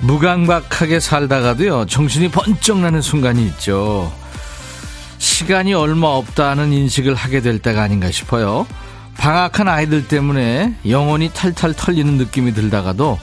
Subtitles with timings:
[0.00, 4.12] 무감각하게 살다가도요, 정신이 번쩍 나는 순간이 있죠.
[5.18, 8.66] 시간이 얼마 없다는 인식을 하게 될 때가 아닌가 싶어요.
[9.18, 13.18] 방학한 아이들 때문에 영혼이 탈탈 털리는 느낌이 들다가도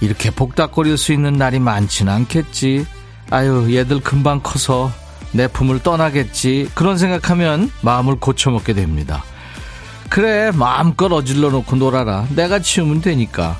[0.00, 2.86] 이렇게 복닥거릴 수 있는 날이 많지는 않겠지.
[3.30, 4.92] 아유, 얘들 금방 커서
[5.32, 6.70] 내 품을 떠나겠지.
[6.74, 9.24] 그런 생각하면 마음을 고쳐먹게 됩니다.
[10.10, 12.26] 그래, 마음껏 어질러 놓고 놀아라.
[12.34, 13.58] 내가 치우면 되니까.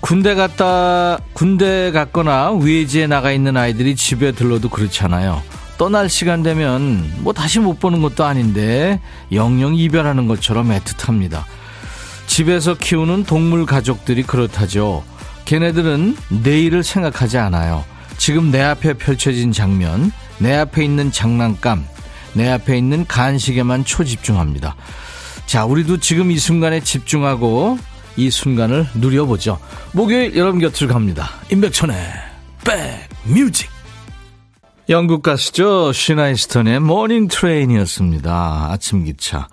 [0.00, 5.42] 군대 갔다 군대 갔거나 외지에 나가 있는 아이들이 집에 들러도 그렇잖아요.
[5.78, 9.00] 떠날 시간 되면 뭐 다시 못 보는 것도 아닌데
[9.32, 11.44] 영영 이별하는 것처럼 애틋합니다.
[12.26, 15.04] 집에서 키우는 동물 가족들이 그렇다죠.
[15.46, 17.84] 걔네들은 내일을 생각하지 않아요.
[18.18, 21.86] 지금 내 앞에 펼쳐진 장면, 내 앞에 있는 장난감,
[22.34, 24.76] 내 앞에 있는 간식에만 초집중합니다.
[25.46, 27.78] 자, 우리도 지금 이 순간에 집중하고
[28.16, 29.58] 이 순간을 누려보죠.
[29.92, 31.30] 목요일 여러분 곁을 갑니다.
[31.50, 31.96] 임백천의
[32.64, 33.68] 백뮤직.
[34.88, 35.92] 영국 가수죠.
[35.92, 38.68] 시나 이스턴의 Morning Train이었습니다.
[38.70, 39.48] 아침 기차.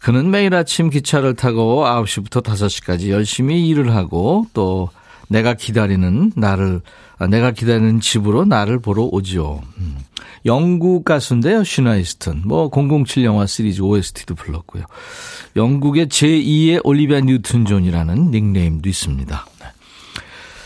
[0.00, 4.90] 그는 매일 아침 기차를 타고 9시부터 5시까지 열심히 일을 하고 또
[5.30, 6.82] 내가 기다리는 나를
[7.18, 9.60] 아, 내가 기다리는 집으로 나를 보러 오지요.
[9.78, 9.98] 음.
[10.46, 12.42] 영국 가수인데요, 시나 이스턴.
[12.46, 14.84] 뭐, 007 영화 시리즈 OST도 불렀고요.
[15.54, 19.46] 영국의 제2의 올리비아 뉴튼 존이라는 닉네임도 있습니다.
[19.60, 19.66] 네.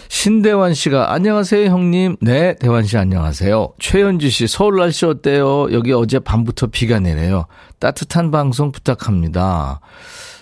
[0.08, 2.16] 신대환 씨가 안녕하세요 형님.
[2.20, 3.74] 네, 대환 씨 안녕하세요.
[3.80, 5.72] 최현주 씨 서울 날씨 어때요?
[5.72, 7.46] 여기 어제 밤부터 비가 내려요.
[7.80, 9.80] 따뜻한 방송 부탁합니다.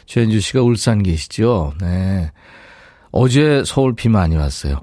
[0.05, 1.72] 최현주 씨가 울산 계시죠?
[1.81, 2.31] 네.
[3.12, 4.81] 어제 서울 비 많이 왔어요.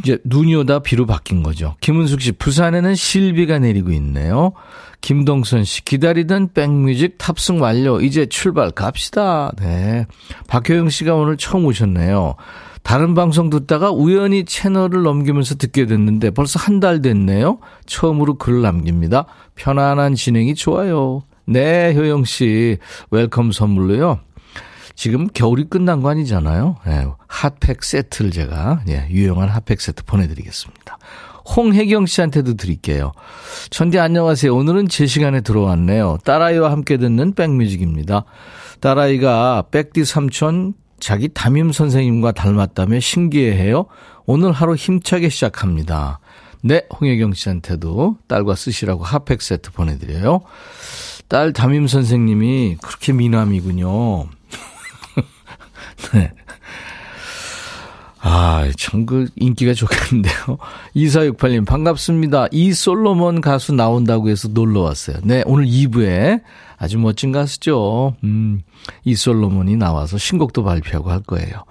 [0.00, 1.76] 이제 눈이 오다 비로 바뀐 거죠.
[1.80, 4.52] 김은숙 씨, 부산에는 실비가 내리고 있네요.
[5.00, 8.00] 김동선 씨, 기다리던 백뮤직 탑승 완료.
[8.00, 9.52] 이제 출발 갑시다.
[9.60, 10.06] 네.
[10.48, 12.34] 박효영 씨가 오늘 처음 오셨네요.
[12.82, 17.58] 다른 방송 듣다가 우연히 채널을 넘기면서 듣게 됐는데 벌써 한 달 됐네요.
[17.86, 19.26] 처음으로 글을 남깁니다.
[19.54, 21.22] 편안한 진행이 좋아요.
[21.46, 22.78] 네, 효영 씨.
[23.10, 24.18] welcome 선물로요.
[24.94, 26.76] 지금 겨울이 끝난 거 아니잖아요.
[26.86, 30.98] 예, 핫팩 세트를 제가 예, 유용한 핫팩 세트 보내드리겠습니다.
[31.56, 33.12] 홍혜경 씨한테도 드릴게요.
[33.70, 34.54] 천디 안녕하세요.
[34.54, 36.18] 오늘은 제 시간에 들어왔네요.
[36.24, 38.24] 딸아이와 함께 듣는 백뮤직입니다.
[38.80, 43.86] 딸아이가 백디 삼촌 자기 담임 선생님과 닮았다며 신기해해요.
[44.24, 46.18] 오늘 하루 힘차게 시작합니다.
[46.62, 50.40] 네, 홍혜경 씨한테도 딸과 쓰시라고 핫팩 세트 보내드려요.
[51.28, 54.28] 딸 담임 선생님이 그렇게 미남이군요.
[56.12, 56.32] 네.
[58.26, 60.56] 아, 참, 그, 인기가 좋겠는데요.
[60.96, 62.48] 2468님, 반갑습니다.
[62.52, 65.18] 이 솔로몬 가수 나온다고 해서 놀러 왔어요.
[65.24, 66.40] 네, 오늘 2부에
[66.78, 68.16] 아주 멋진 가수죠.
[68.24, 68.62] 음,
[69.04, 71.64] 이 솔로몬이 나와서 신곡도 발표하고 할 거예요.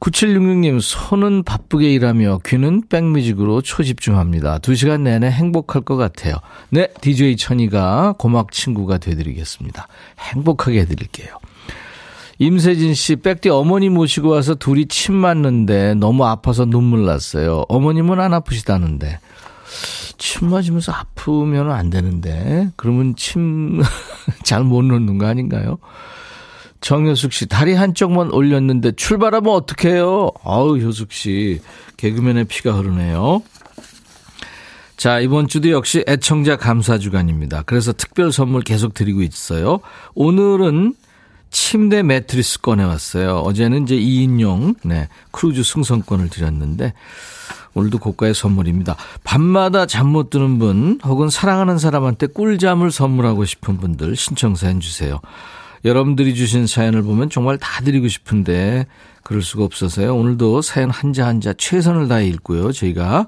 [0.00, 4.58] 9766님, 손은 바쁘게 일하며 귀는 백뮤직으로 초집중합니다.
[4.58, 6.34] 2시간 내내 행복할 것 같아요.
[6.68, 9.88] 네, DJ 천이가 고막 친구가 되드리겠습니다.
[10.18, 11.38] 행복하게 해드릴게요.
[12.42, 17.64] 임세진 씨, 백디 어머니 모시고 와서 둘이 침 맞는데 너무 아파서 눈물 났어요.
[17.68, 19.20] 어머님은 안 아프시다는데.
[20.18, 22.68] 침 맞으면서 아프면 안 되는데.
[22.74, 23.80] 그러면 침
[24.42, 25.78] 잘 못 놓는 거 아닌가요?
[26.80, 30.32] 정효숙 씨, 다리 한쪽만 올렸는데 출발하면 어떡해요?
[30.42, 31.60] 아우, 효숙 씨,
[31.96, 33.44] 개그맨의 피가 흐르네요.
[34.96, 37.62] 자, 이번 주도 역시 애청자 감사 주간입니다.
[37.66, 39.78] 그래서 특별 선물 계속 드리고 있어요.
[40.16, 40.94] 오늘은
[41.52, 43.36] 침대 매트리스 꺼내왔어요.
[43.36, 46.94] 어제는 이제 2인용, 네, 크루즈 승선권을 드렸는데,
[47.74, 48.96] 오늘도 고가의 선물입니다.
[49.22, 55.20] 밤마다 잠 못 드는 분, 혹은 사랑하는 사람한테 꿀잠을 선물하고 싶은 분들 신청 사연 주세요.
[55.84, 58.86] 여러분들이 주신 사연을 보면 정말 다 드리고 싶은데,
[59.22, 60.14] 그럴 수가 없어서요.
[60.16, 62.72] 오늘도 사연 한자 한자 최선을 다해 읽고요.
[62.72, 63.26] 저희가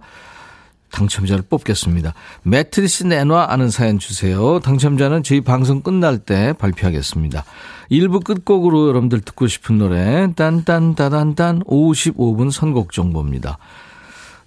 [0.94, 2.14] 당첨자를 뽑겠습니다.
[2.44, 4.60] 매트리스 내놔 아는 사연 주세요.
[4.60, 7.44] 당첨자는 저희 방송 끝날 때 발표하겠습니다.
[7.90, 13.58] 1부 끝곡으로 여러분들 듣고 싶은 노래 딴딴따단딴 55분 선곡 정보입니다.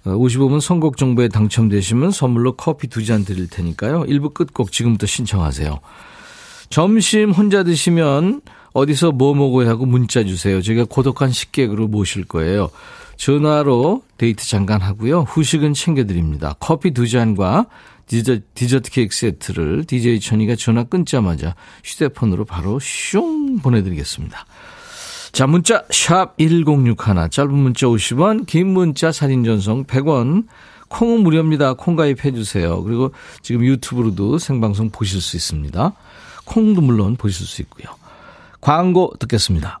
[0.04, 4.04] 55분 어, 선곡 정보에 당첨되시면 선물로 커피 두 잔 드릴 테니까요.
[4.04, 5.78] 1부 끝곡 지금부터 신청하세요.
[6.70, 8.40] 점심 혼자 드시면
[8.72, 10.62] 어디서 뭐 먹어야 하고 문자 주세요.
[10.62, 12.70] 제가 고독한 식객으로 모실 거예요.
[13.18, 15.22] 전화로 데이트 잠깐 하고요.
[15.22, 16.54] 후식은 챙겨드립니다.
[16.60, 17.66] 커피 두 잔과
[18.06, 21.54] 디저, 디저트 케이크 세트를 DJ 천이가 전화 끊자마자
[21.84, 24.46] 휴대폰으로 바로 슝 보내드리겠습니다.
[25.32, 30.46] 자, 문자 샵 1061, 짧은 문자 50원, 긴 문자 사진 전송 100원,
[30.88, 31.74] 콩은 무료입니다.
[31.74, 32.82] 콩 가입해 주세요.
[32.82, 33.12] 그리고
[33.42, 35.92] 지금 유튜브로도 생방송 보실 수 있습니다.
[36.46, 37.94] 콩도 물론 보실 수 있고요.
[38.62, 39.80] 광고 듣겠습니다.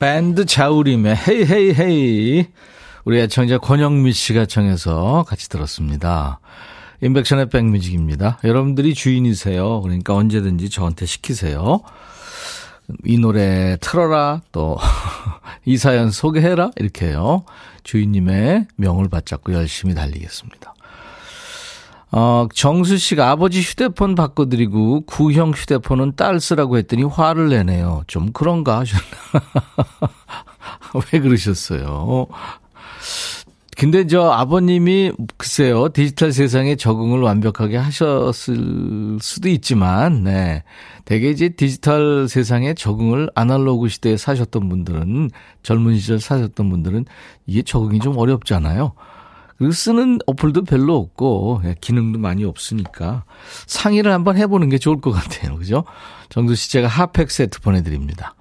[0.00, 2.46] 밴드 자우림의 헤이 헤이 헤이
[3.04, 6.40] 우리 애청자 권영미 씨가 청해서 같이 들었습니다.
[7.02, 8.38] 인백션의 백뮤직입니다.
[8.42, 9.82] 여러분들이 주인이세요.
[9.82, 11.82] 그러니까 언제든지 저한테 시키세요.
[13.04, 14.78] 이 노래 틀어라 또
[15.66, 17.44] 이 사연 소개해라 이렇게요.
[17.84, 20.74] 주인님의 명을 받잡고 열심히 달리겠습니다.
[22.12, 28.02] 어, 정수 씨가 아버지 휴대폰 바꿔드리고 구형 휴대폰은 딸 쓰라고 했더니 화를 내네요.
[28.06, 29.04] 좀 그런가 하셨나.
[31.12, 32.26] 왜 그러셨어요?
[33.76, 40.64] 근데 저 아버님이 글쎄요 디지털 세상에 적응을 완벽하게 하셨을 수도 있지만 네
[41.06, 45.30] 대개 이제 디지털 세상에 적응을 아날로그 시대에 사셨던 분들은
[45.62, 47.06] 젊은 시절 사셨던 분들은
[47.46, 48.92] 이게 적응이 좀 어렵잖아요.
[49.60, 53.24] 그리고 쓰는 어플도 별로 없고 예, 기능도 많이 없으니까
[53.66, 55.58] 상의를 한번 해보는 게 좋을 것 같아요.
[55.58, 55.84] 그죠?
[56.30, 58.34] 정두 씨 제가 핫팩 세트 보내드립니다.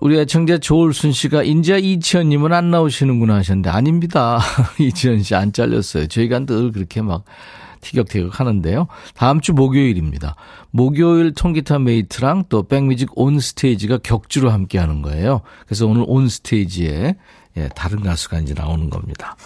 [0.00, 4.40] 우리 애청자 조울순 씨가 인자 이치현 님은 안 나오시는구나 하셨는데 아닙니다.
[4.80, 6.08] 이치현 씨 안 잘렸어요.
[6.08, 7.24] 저희가 늘 그렇게 막
[7.80, 8.88] 티격태격 하는데요.
[9.14, 10.34] 다음 주 목요일입니다.
[10.72, 15.42] 목요일 통기타 메이트랑 또 백뮤직 온 스테이지가 격주로 함께 하는 거예요.
[15.66, 17.14] 그래서 오늘 온 스테이지에
[17.56, 19.36] 예, 다른 가수가 이제 나오는 겁니다.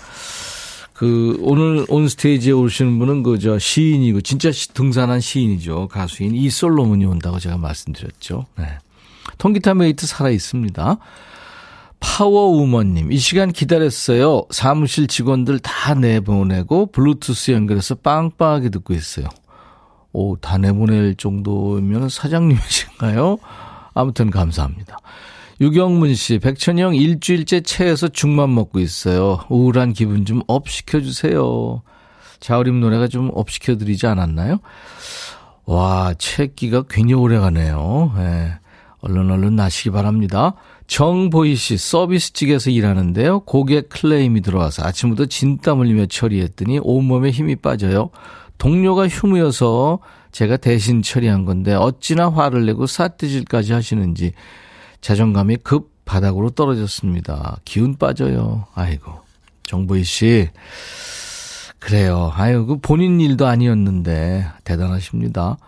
[0.92, 5.88] 그 오늘 온 스테이지에 오시는 분은 그 저 시인이고 진짜 등단한 시인이죠.
[5.88, 8.46] 가수인 이 솔로몬이 온다고 제가 말씀드렸죠.
[8.56, 8.78] 네.
[9.38, 10.96] 통기타 메이트 살아 있습니다.
[12.00, 14.44] 파워우먼님, 이 시간 기다렸어요.
[14.50, 19.26] 사무실 직원들 다 내보내고 블루투스 연결해서 빵빵하게 듣고 있어요.
[20.12, 23.38] 오, 다 내보낼 정도면 사장님이신가요?
[23.94, 24.96] 아무튼 감사합니다.
[25.60, 29.40] 유경문 씨, 백천 형 일주일째 체해서 죽만 먹고 있어요.
[29.48, 31.82] 우울한 기분 좀 up 시켜주세요.
[32.40, 34.58] 자우림 노래가 좀 up 시켜드리지 않았나요?
[35.66, 38.12] 와, 체기가 굉장히 오래 가네요.
[38.18, 38.52] 예.
[39.00, 40.54] 얼른 얼른 나시기 바랍니다.
[40.86, 43.40] 정보희 씨 서비스직에서 일하는데요.
[43.40, 48.10] 고객 클레임이 들어와서 아침부터 진땀 흘리며 처리했더니 온몸에 힘이 빠져요.
[48.58, 49.98] 동료가 휴무여서
[50.32, 54.32] 제가 대신 처리한 건데 어찌나 화를 내고 삿대질까지 하시는지
[55.00, 57.58] 자존감이 급 바닥으로 떨어졌습니다.
[57.64, 58.66] 기운 빠져요.
[58.74, 59.12] 아이고.
[59.64, 60.48] 정보희 씨.
[61.78, 62.32] 그래요.
[62.34, 65.58] 아유, 그 본인 일도 아니었는데 대단하십니다.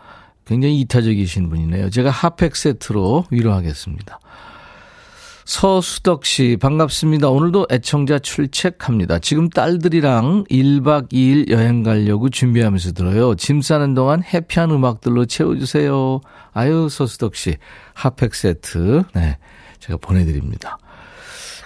[0.44, 1.90] 굉장히 이타적이신 분이네요.
[1.90, 4.18] 제가 핫팩 세트로 위로하겠습니다.
[5.44, 7.28] 서수덕 씨, 반갑습니다.
[7.28, 9.18] 오늘도 애청자 출첵합니다.
[9.18, 13.34] 지금 딸들이랑 1박 2일 여행 가려고 준비하면서 들어요.
[13.34, 16.20] 짐 싸는 동안 해피한 음악들로 채워주세요.
[16.52, 17.56] 아유, 서수덕 씨,
[17.94, 19.38] 핫팩 세트, 네,
[19.80, 20.78] 제가 보내드립니다.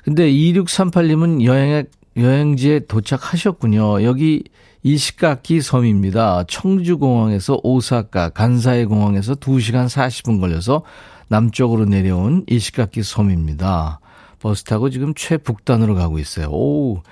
[0.04, 1.84] 근데 2638님은 여행에,
[2.16, 4.02] 여행지에 도착하셨군요.
[4.04, 4.44] 여기
[4.82, 6.44] 이시카키 섬입니다.
[6.46, 10.82] 청주공항에서 오사카, 간사이 공항에서 2시간 40분 걸려서
[11.28, 14.00] 남쪽으로 내려온 이시카키 섬입니다.
[14.40, 16.48] 버스 타고 지금 최북단으로 가고 있어요.
[16.50, 17.02] 오,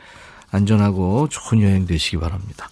[0.50, 2.68] 안전하고 좋은 여행 되시기 바랍니다.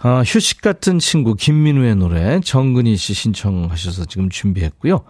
[0.00, 5.02] 아, 휴식 같은 친구 김민우의 노래 정근희 씨 신청하셔서 지금 준비했고요.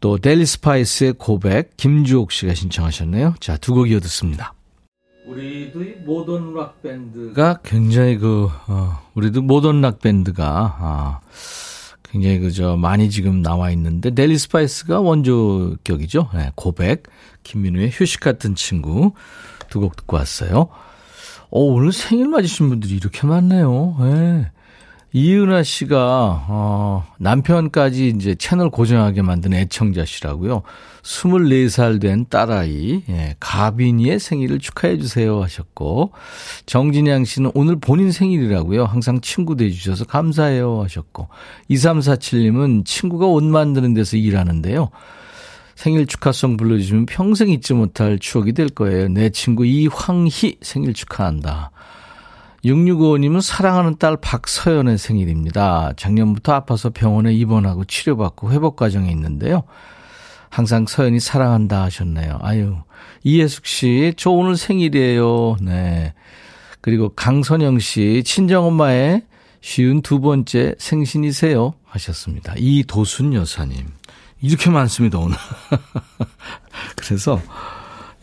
[0.00, 3.34] 또 델리 스파이스의 고백 김주옥 씨가 신청하셨네요.
[3.40, 4.54] 자, 두 곡 이어 듣습니다.
[5.26, 11.20] 우리도 모던 락 밴드가 굉장히 그 어, 우리도 모던 락 밴드가 아,
[12.12, 16.28] 굉장히 그저 많이 지금 나와 있는데 델리 스파이스가 원조격이죠.
[16.34, 17.04] 네, 고백
[17.42, 19.12] 김민우의 휴식 같은 친구
[19.70, 20.68] 두 곡 듣고 왔어요.
[21.50, 23.96] 어, 오늘 생일 맞으신 분들이 이렇게 많네요.
[24.00, 24.50] 네.
[25.14, 30.62] 이은하 씨가 어, 남편까지 이제 채널 고정하게 만든 애청자시라고요.
[31.02, 36.12] 24살 된 딸아이 예, 가빈이의 생일을 축하해 주세요 하셨고
[36.64, 38.84] 정진양 씨는 오늘 본인 생일이라고요.
[38.84, 41.28] 항상 친구 돼 주셔서 감사해요 하셨고
[41.70, 44.90] 2347님은 친구가 옷 만드는 데서 일하는데요.
[45.74, 49.08] 생일 축하송 불러주시면 평생 잊지 못할 추억이 될 거예요.
[49.08, 51.72] 내 친구 이황희 생일 축하한다.
[52.64, 55.92] 6655님은 사랑하는 딸 박서연의 생일입니다.
[55.96, 59.64] 작년부터 아파서 병원에 입원하고 치료받고 회복 과정에 있는데요.
[60.48, 62.38] 항상 서연이 사랑한다 하셨네요.
[62.42, 62.76] 아유,
[63.24, 65.56] 이예숙 씨, 저 오늘 생일이에요.
[65.60, 66.14] 네.
[66.80, 69.22] 그리고 강선영 씨, 친정엄마의
[69.60, 71.74] 쉬운 두 번째 생신이세요.
[71.84, 72.54] 하셨습니다.
[72.56, 73.86] 이도순 여사님.
[74.40, 75.36] 이렇게 많습니다, 오늘.
[76.96, 77.40] 그래서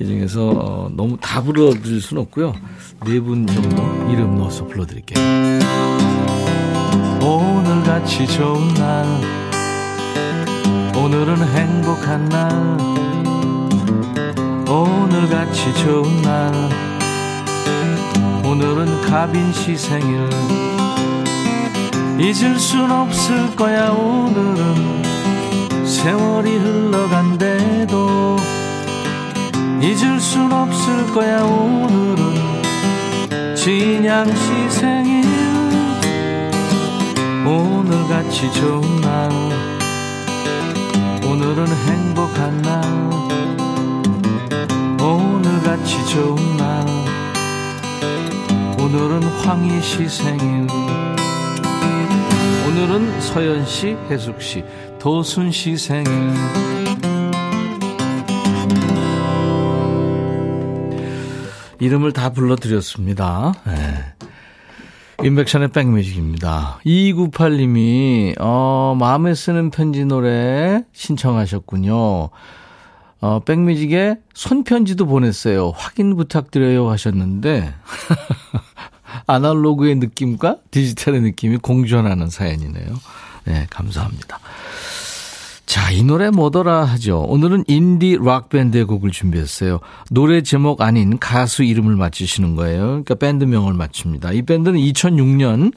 [0.01, 2.53] 이 중에서 어, 너무 다 불러드릴 수는 없고요.
[3.05, 5.19] 네 분 정도 이름 넣어서 불러드릴게요.
[7.21, 9.05] 오늘같이 좋은 날.
[10.95, 12.49] 오늘은 행복한 날.
[14.69, 16.53] 오늘같이 좋은 날.
[18.45, 20.29] 오늘은 가빈 씨 생일.
[22.19, 25.03] 잊을 순 없을 거야 오늘은.
[25.85, 27.48] 세월이 흘러간대도
[29.81, 32.19] 잊을 순 없을 거야 오늘은.
[33.55, 35.23] 진양 씨 생일.
[37.45, 39.31] 오늘같이 좋은 날.
[41.23, 42.83] 오늘은 행복한 날.
[45.01, 46.85] 오늘같이 좋은 날.
[48.79, 50.67] 오늘은 황희 씨 생일.
[52.67, 54.63] 오늘은 서연씨, 혜숙 씨,
[54.99, 56.68] 도순 씨 생일
[61.79, 63.53] 이름을 다 불러드렸습니다.
[63.65, 64.13] 네.
[65.23, 66.79] 인백션의 백뮤직입니다.
[66.85, 72.29] 2298님이, 어, 마음에 쓰는 편지 노래 신청하셨군요.
[73.21, 75.71] 어, 백뮤직에 손편지도 보냈어요.
[75.75, 77.73] 확인 부탁드려요 하셨는데,
[79.27, 82.87] 아날로그의 느낌과 디지털의 느낌이 공존하는 사연이네요.
[83.45, 84.39] 네, 감사합니다.
[85.69, 87.19] 자, 이 노래 뭐더라 하죠.
[87.27, 89.81] 오늘은 인디 락 밴드의 곡을 준비했어요.
[90.09, 92.85] 노래 제목 아닌 가수 이름을 맞추시는 거예요.
[92.87, 94.31] 그러니까 밴드명을 맞춥니다.
[94.31, 95.71] 이 밴드는 2006년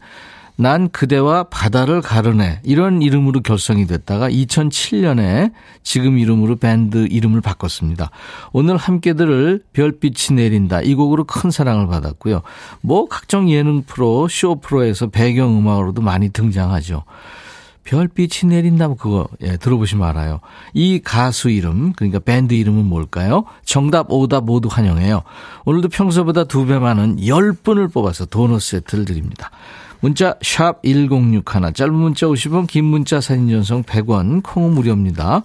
[0.56, 8.10] 난 그대와 바다를 가르네 이런 이름으로 결성이 됐다가 2007년에 지금 이름으로 밴드 이름을 바꿨습니다.
[8.54, 12.40] 오늘 함께 들을 별빛이 내린다 이 곡으로 큰 사랑을 받았고요.
[12.80, 17.04] 뭐 각종 예능 프로, 쇼 프로에서 배경 음악으로도 많이 등장하죠.
[17.84, 20.40] 별빛이 내린다 뭐 그거 예, 들어보시면 알아요.
[20.72, 23.44] 이 가수 이름 그러니까 밴드 이름은 뭘까요?
[23.64, 25.22] 정답 오답 모두 환영해요.
[25.64, 29.50] 오늘도 평소보다 두 배 많은 10분을 뽑아서 도넛 세트를 드립니다.
[30.00, 35.42] 문자 샵 1061, 짧은 문자 50원, 긴 문자 사진 전송 100원, 콩은 무료입니다.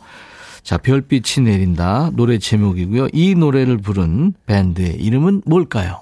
[0.63, 3.08] 자, 별빛이 내린다 노래 제목이고요.
[3.13, 6.01] 이 노래를 부른 밴드의 이름은 뭘까요?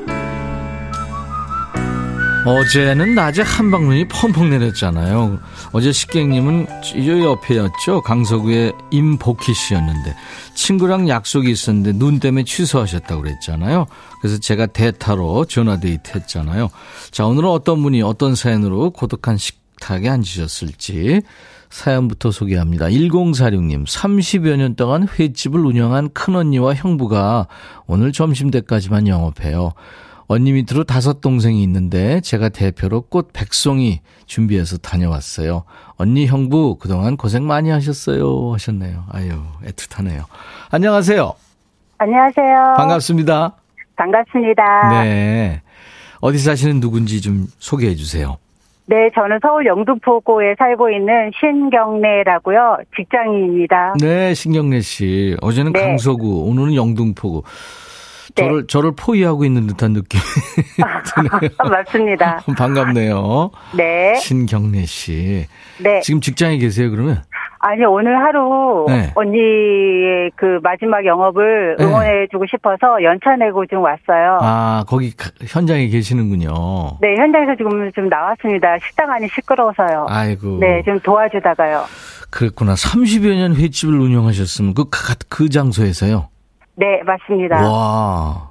[2.43, 5.39] 어제는 낮에 한방눈이 펑펑 내렸잖아요.
[5.73, 8.01] 어제 식객님은 이 옆에였죠.
[8.01, 10.15] 강서구의 임복희 씨였는데
[10.55, 13.85] 친구랑 약속이 있었는데 눈 때문에 취소하셨다고 그랬잖아요.
[14.21, 16.69] 그래서 제가 대타로 전화데이트 했잖아요.
[17.11, 21.21] 자, 오늘은 어떤 분이 어떤 사연으로 고독한 식탁에 앉으셨을지
[21.69, 22.87] 사연부터 소개합니다.
[22.87, 27.47] 1046님, 30여 년 동안 횟집을 운영한 큰언니와 형부가
[27.85, 29.73] 오늘 점심 때까지만 영업해요.
[30.31, 35.65] 언니 밑으로 다섯 동생이 있는데 제가 대표로 꽃 백송이 준비해서 다녀왔어요.
[35.97, 39.03] 언니 형부 그동안 고생 많이 하셨어요 하셨네요.
[39.11, 39.31] 아유
[39.65, 40.23] 애틋하네요.
[40.69, 41.33] 안녕하세요.
[41.97, 42.75] 안녕하세요.
[42.77, 43.55] 반갑습니다.
[43.97, 45.03] 반갑습니다.
[45.03, 45.61] 네.
[46.21, 48.37] 어디 사시는 누군지 좀 소개해 주세요.
[48.85, 52.77] 네, 저는 서울 영등포구에 살고 있는 신경래라고요.
[52.95, 53.95] 직장인입니다.
[53.99, 55.35] 네, 신경래 씨.
[55.41, 55.81] 어제는 네.
[55.81, 57.43] 강서구, 오늘은 영등포구.
[58.35, 58.43] 네.
[58.43, 60.21] 저를 저를 포위하고 있는 듯한 느낌이
[61.15, 61.51] 드네요.
[61.69, 62.41] 맞습니다.
[62.57, 63.51] 반갑네요.
[63.75, 64.15] 네.
[64.15, 65.45] 신경래 씨.
[65.79, 65.99] 네.
[66.01, 67.23] 지금 직장에 계세요, 그러면?
[67.63, 69.11] 아니 오늘 하루 네.
[69.13, 71.85] 언니의 그 마지막 영업을 네.
[71.85, 74.39] 응원해주고 싶어서 연차 내고 좀 왔어요.
[74.41, 75.13] 아 거기
[75.47, 76.49] 현장에 계시는군요.
[77.01, 78.77] 네 현장에서 지금 좀 나왔습니다.
[78.79, 80.07] 식당 안이 시끄러워서요.
[80.09, 80.57] 아이고.
[80.59, 81.83] 네좀 도와주다가요.
[82.31, 82.73] 그랬구나.
[82.73, 86.29] 30여 년 횟집을 운영하셨으면 그, 그, 그 장소에서요?
[86.81, 87.61] 네, 맞습니다.
[87.61, 88.49] 와.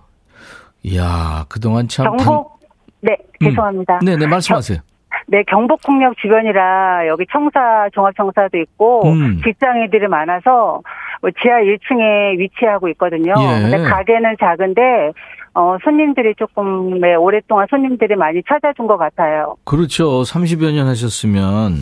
[0.85, 2.17] 이야, 그동안 참.
[2.17, 2.69] 경복, 단...
[3.01, 3.99] 네, 죄송합니다.
[4.03, 4.05] 음.
[4.05, 4.79] 네네, 말씀하세요.
[5.27, 9.41] 네, 경복궁역 주변이라 여기 청사, 종합청사도 있고, 음.
[9.45, 10.81] 직장인들이 많아서
[11.21, 13.35] 뭐 지하 1층에 위치하고 있거든요.
[13.37, 13.63] 예.
[13.63, 15.13] 근데 가게는 작은데,
[15.55, 19.57] 어, 손님들이 조금, 네, 오랫동안 손님들이 많이 찾아준 것 같아요.
[19.65, 20.23] 그렇죠.
[20.23, 21.79] 30여 년 하셨으면.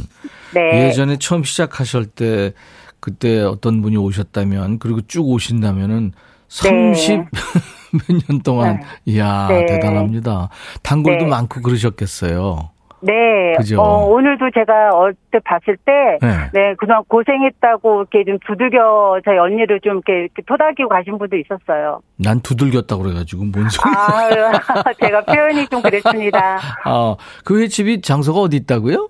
[0.54, 0.86] 네.
[0.86, 2.52] 예전에 처음 시작하실 때,
[3.00, 6.12] 그때 어떤 분이 오셨다면, 그리고 쭉 오신다면은,
[6.48, 7.24] 30
[8.08, 8.86] 몇년 동안, 네.
[9.06, 9.66] 이야, 네.
[9.66, 10.50] 대단합니다.
[10.82, 11.30] 단골도 네.
[11.30, 12.70] 많고 그러셨겠어요.
[13.00, 13.12] 네.
[13.56, 13.80] 그죠?
[13.80, 16.50] 어, 오늘도 제가 어때 봤을 때, 네.
[16.52, 22.00] 네, 그동안 고생했다고 이렇게 좀 두들겨 저희 언니를 좀 이렇게, 이렇게 토닥이고 가신 분도 있었어요.
[22.16, 23.92] 난 두들겼다고 그래가지고 뭔 소리?
[23.94, 24.28] 아,
[25.00, 26.58] 제가 표현이 좀 그랬습니다.
[26.84, 29.08] 아, 그 횟집이 장소가 어디 있다고요?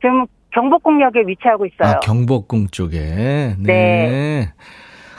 [0.00, 1.96] 지금 경복궁역에 위치하고 있어요.
[1.96, 3.56] 아, 경복궁 쪽에.
[3.58, 3.64] 네.
[3.66, 4.52] 네.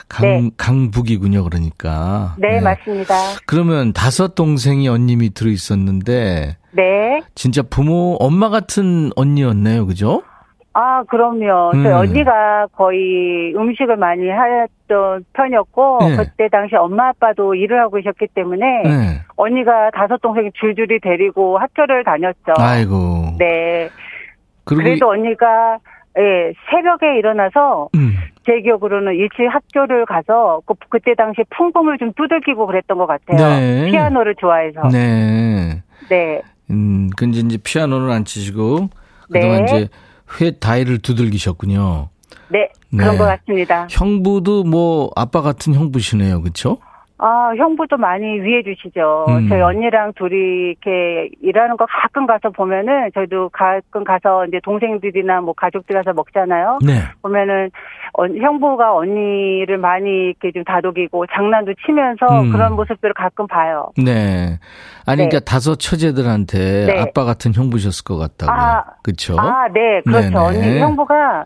[0.08, 0.50] 강, 네.
[0.56, 2.34] 강북이군요, 그러니까.
[2.38, 3.14] 네, 네, 맞습니다.
[3.46, 6.56] 그러면 다섯 동생이 언님이 들어 있었는데.
[6.72, 7.20] 네.
[7.34, 10.22] 진짜 부모, 엄마 같은 언니였네요, 그죠?
[10.72, 11.72] 아, 그럼요.
[11.74, 11.82] 음.
[11.82, 16.16] 저희 언니가 거의 음식을 많이 했던 편이었고, 네.
[16.16, 19.20] 그때 당시 엄마 아빠도 일을 하고 계셨기 때문에, 네.
[19.36, 22.54] 언니가 다섯 동생이 줄줄이 데리고 학교를 다녔죠.
[22.58, 23.36] 아이고.
[23.38, 23.88] 네.
[24.64, 25.78] 그래도 언니가
[26.18, 28.14] 예, 새벽에 일어나서 음.
[28.44, 33.38] 제 기억으로는 일찍 학교를 가서 그, 그때 당시에 풍금을 좀 두들기고 그랬던 것 같아요.
[33.38, 33.90] 네.
[33.90, 34.88] 피아노를 좋아해서.
[34.88, 35.82] 네.
[36.08, 36.42] 네.
[36.70, 38.88] 음, 근데 이제 피아노를 안 치시고
[39.32, 39.76] 그동안 네.
[39.76, 39.88] 이제
[40.40, 42.08] 회 다이를 두들기셨군요.
[42.50, 43.18] 네, 그런 네.
[43.18, 43.86] 것 같습니다.
[43.90, 46.78] 형부도 뭐 아빠 같은 형부시네요, 그렇죠?
[47.20, 49.26] 아, 형부도 많이 위해 주시죠.
[49.28, 49.48] 음.
[49.48, 55.52] 저희 언니랑 둘이 이렇게 일하는 거 가끔 가서 보면은 저희도 가끔 가서 이제 동생들이나 뭐
[55.54, 56.78] 가족들 가서 먹잖아요.
[56.86, 57.00] 네.
[57.20, 57.70] 보면은
[58.12, 62.52] 어, 형부가 언니를 많이 이렇게 좀 다독이고 장난도 치면서 음.
[62.52, 63.90] 그런 모습들을 가끔 봐요.
[63.96, 64.58] 네.
[65.04, 65.28] 아니 네.
[65.28, 67.00] 그러니까 다섯 처제들한테 네.
[67.00, 68.56] 아빠 같은 형부셨을 것 같다고요.
[68.56, 69.36] 아, 그렇죠?
[69.40, 70.00] 아, 네.
[70.04, 70.30] 그렇죠.
[70.30, 70.36] 네네.
[70.36, 71.44] 언니 형부가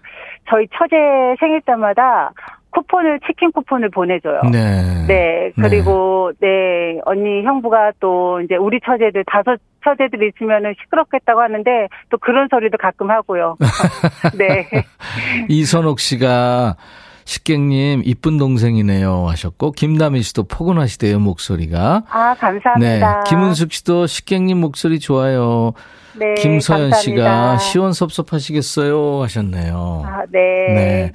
[0.51, 0.97] 저희 처제
[1.41, 2.33] 생일 때마다
[2.73, 4.41] 쿠폰을 치킨 쿠폰을 보내줘요.
[4.51, 5.07] 네.
[5.07, 5.53] 네.
[5.57, 6.49] 그리고 네.
[6.49, 7.01] 네.
[7.05, 13.11] 언니 형부가 또 이제 우리 처제들 다섯 처제들 있으면은 시끄럽겠다고 하는데 또 그런 소리도 가끔
[13.11, 13.57] 하고요.
[14.39, 14.69] 네.
[15.49, 16.77] 이선옥 씨가
[17.25, 22.03] 식객님 이쁜 동생이네요 하셨고 김남희 씨도 포근하시대요 목소리가.
[22.09, 22.79] 아 감사합니다.
[22.79, 23.31] 네.
[23.31, 25.73] 김은숙 씨도 식객님 목소리 좋아요.
[26.19, 26.97] 네, 김서연 감사합니다.
[26.99, 30.03] 씨가 시원섭섭하시겠어요 하셨네요.
[30.07, 30.41] 아, 네.
[30.75, 31.13] 네.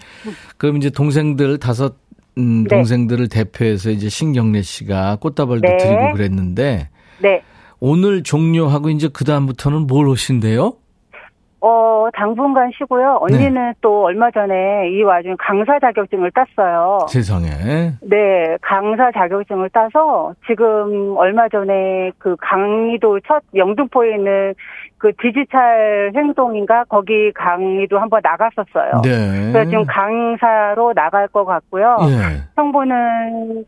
[0.58, 1.96] 그럼 이제 동생들 다섯
[2.38, 2.76] 음, 네.
[2.76, 5.78] 동생들을 대표해서 이제 신경래 씨가 꽃다발도 네.
[5.78, 7.42] 드리고 그랬는데 네.
[7.80, 10.74] 오늘 종료하고 이제 그 다음부터는 뭘 하신대요?
[11.60, 13.18] 어, 당분간 쉬고요.
[13.22, 13.74] 언니는 네.
[13.82, 17.00] 또 얼마 전에 이 와중에 강사 자격증을 땄어요.
[17.10, 17.48] 세상에.
[18.02, 24.54] 네, 강사 자격증을 따서 지금 얼마 전에 그 강의도 첫 영등포에 있는
[25.00, 29.02] 그 디지털 행동인가 거기 강의도 한번 나갔었어요.
[29.04, 29.52] 네.
[29.52, 31.98] 그래서 지금 강사로 나갈 것 같고요.
[32.02, 32.42] 네.
[32.56, 33.66] 성부는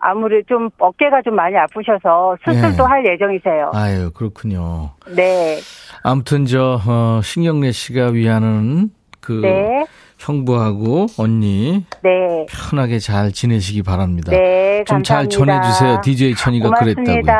[0.00, 2.82] 아무래도 좀 어깨가 좀 많이 아프셔서 수술도 네.
[2.82, 3.70] 할 예정이세요.
[3.74, 4.90] 아유 그렇군요.
[5.14, 5.58] 네.
[6.02, 9.84] 아무튼 저 어, 신경래 씨가 위하는 그 네.
[10.18, 12.46] 형부하고 언니 네.
[12.48, 14.30] 편하게 잘 지내시기 바랍니다.
[14.30, 16.00] 네, 좀잘 전해주세요.
[16.02, 17.22] DJ 천이가 그랬다고요.
[17.22, 17.32] 네.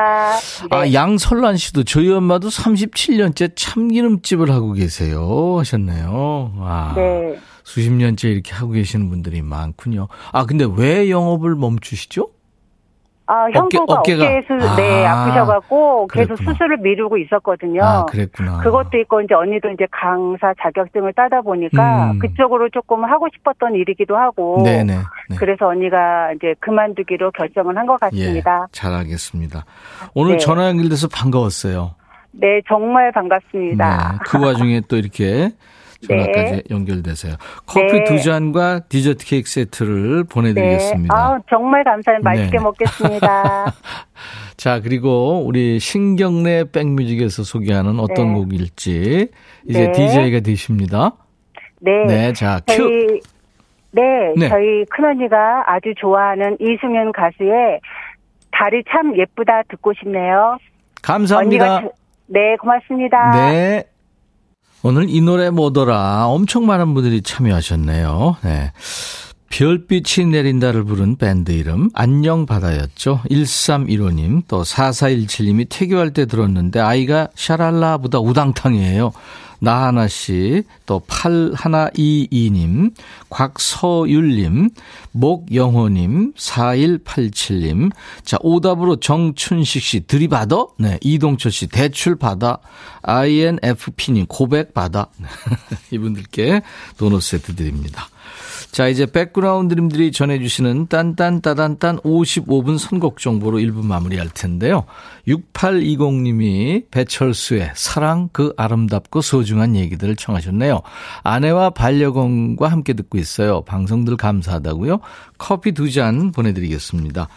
[0.71, 6.53] 아 양설란 씨도 저희 엄마도 37년째 참기름집을 하고 계세요 하셨네요.
[6.59, 6.93] 와.
[6.97, 7.39] 네.
[7.65, 10.09] 수십 년째 이렇게 하고 계시는 분들이 많군요.
[10.33, 12.31] 아 근데 왜 영업을 멈추시죠?
[13.33, 17.81] 아, 형부가 어깨, 어깨 수, 아, 네, 아프셔갖고 계속 수술을 미루고 있었거든요.
[17.85, 18.59] 아, 그랬구나.
[18.59, 22.19] 그것도 있고, 이제 언니도 이제 강사 자격증을 따다 보니까 음.
[22.19, 24.63] 그쪽으로 조금 하고 싶었던 일이기도 하고.
[24.65, 24.97] 네네.
[25.29, 25.37] 네.
[25.39, 28.67] 그래서 언니가 이제 그만두기로 결정을 한 것 같습니다.
[28.69, 29.65] 예, 잘 알겠습니다.
[30.15, 30.39] 오늘 네.
[30.39, 31.95] 전화 연결돼서 반가웠어요.
[32.33, 34.13] 네, 정말 반갑습니다.
[34.13, 35.51] 네, 그 와중에 또 이렇게
[36.07, 36.63] 전화까지 네.
[36.71, 37.35] 연결되세요.
[37.67, 38.05] 커피 네.
[38.05, 41.15] 두 잔과 디저트 케이크 세트를 보내드리겠습니다.
[41.15, 41.21] 네.
[41.21, 42.31] 아, 정말 감사합니다.
[42.31, 42.63] 맛있게 네.
[42.63, 43.75] 먹겠습니다.
[44.57, 48.35] 자, 그리고 우리 신경래 백뮤직에서 소개하는 어떤 네.
[48.35, 49.29] 곡일지
[49.69, 51.13] 이제 DJ가 되십니다.
[51.81, 52.05] 네.
[52.07, 53.21] 네, 자, 저희, 큐.
[53.93, 57.81] 네, 네, 저희 큰언니가 아주 좋아하는 이승윤 가수의
[58.53, 60.59] 달이 참 예쁘다 듣고 싶네요.
[61.03, 61.83] 감사합니다.
[62.27, 63.51] 네, 고맙습니다.
[63.51, 63.85] 네.
[64.83, 68.37] 오늘 이 노래 뭐더라 엄청 많은 분들이 참여하셨네요.
[68.43, 68.73] 네.
[69.51, 73.23] 별빛이 내린다를 부른 밴드 이름 안녕바다였죠.
[73.31, 79.13] 1315님 또 4417님이 태교할 때 들었는데 아이가 샤랄라보다 우당탕이에요.
[79.63, 82.95] 나하나 씨, 또 8122님,
[83.29, 84.71] 곽서율님,
[85.13, 87.93] 목영호님, 4187님.
[88.25, 90.65] 자, 오답으로 정춘식 씨, 들이받아?
[90.79, 92.59] 네, 이동철 씨, 대출 받아.
[93.03, 95.09] INFP님, 고백 받아.
[95.93, 96.63] 이분들께
[96.97, 98.09] 도넛 세트 드립니다.
[98.73, 104.85] 자, 이제 백그라운드님들이 전해주시는 딴딴따단딴 55분 선곡 정보로 1부 마무리할 텐데요.
[105.27, 110.83] 6820님이 배철수의 사랑 그 아름답고 소중한 얘기들을 청하셨네요.
[111.25, 113.63] 아내와 반려견과 함께 듣고 있어요.
[113.63, 115.01] 방송들 감사하다고요.
[115.39, 117.29] 커피 두 잔 보내드리겠습니다.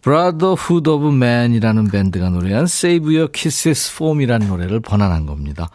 [0.00, 5.68] Brotherhood of Man이라는 밴드가 노래한 Save Your Kisses For Me이라는 노래를 번안한 겁니다.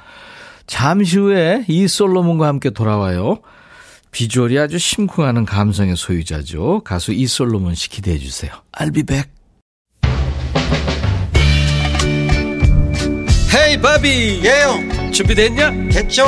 [0.65, 3.37] 잠시 후에 이 솔로몬과 함께 돌아와요.
[4.11, 6.81] 비주얼이 아주 심쿵하는 감성의 소유자죠.
[6.83, 8.51] 가수 이솔로몬 씨 기대해 주세요.
[8.73, 9.29] I'll be back.
[13.53, 14.41] 헤이 바비.
[14.43, 15.11] 예영.
[15.11, 15.89] 준비됐냐?
[15.91, 16.25] 됐죠.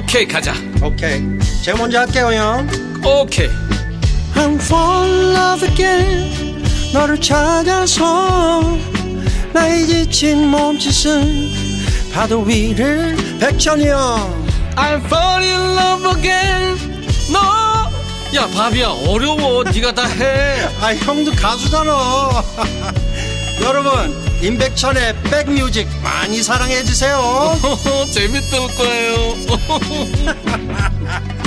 [0.00, 0.54] 오케이 가자.
[0.82, 1.20] 오케이.
[1.64, 2.68] 제가 먼저 할게요 형.
[3.04, 3.48] 오케이.
[4.34, 6.62] I'm fall in love again.
[6.92, 8.78] 너를 찾아서
[9.52, 11.50] 나의 지친 몸짓은
[12.12, 16.76] 파도 위를 백천이 형 I'm fall in love again
[17.32, 17.38] 너!
[18.34, 21.92] 야 바비야 어려워 네가 다 해 아 형도 가수잖아
[23.62, 23.92] 여러분
[24.42, 27.20] 임백천의 백뮤직 많이 사랑해 주세요
[28.12, 29.12] 재밌을 거예요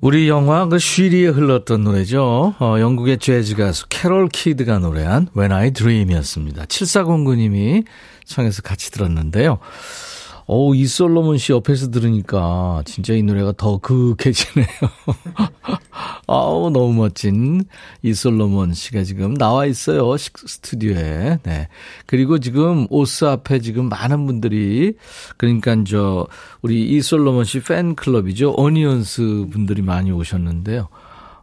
[0.00, 2.54] 우리 영화 그 쉬리에 흘렀던 노래죠.
[2.60, 6.66] 어, 영국의 재즈 가수 캐롤 키드가 노래한 When I Dream이었습니다.
[6.66, 7.84] 7409님이
[8.28, 9.58] 청해서 같이 들었는데요.
[10.50, 14.66] 오, 이솔로몬 씨 옆에서 들으니까 진짜 이 노래가 더 그윽해지네요.
[16.26, 17.64] 아우, 너무 멋진
[18.02, 20.16] 이솔로몬 씨가 지금 나와 있어요.
[20.16, 21.40] 스튜디오에.
[21.42, 21.68] 네.
[22.06, 24.94] 그리고 지금 오스 앞에 지금 많은 분들이
[25.36, 26.26] 그러니까 저
[26.62, 28.54] 우리 이솔로몬 씨 팬클럽이죠.
[28.56, 30.88] 오니언스 분들이 많이 오셨는데요.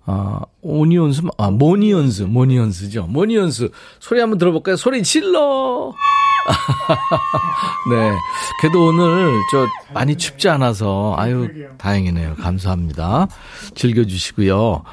[0.08, 3.06] 아, 오니언스, 아, 모니언스, 모니언스죠.
[3.08, 3.69] 모니언스.
[4.00, 4.76] 소리 한번 들어볼까요?
[4.78, 5.93] 소리 질러!
[7.90, 8.12] 네.
[8.62, 12.36] 그래도 오늘 저 많이 춥지 않아서 아유 다행이네요.
[12.36, 13.28] 감사합니다.
[13.76, 14.84] 즐겨주시고요.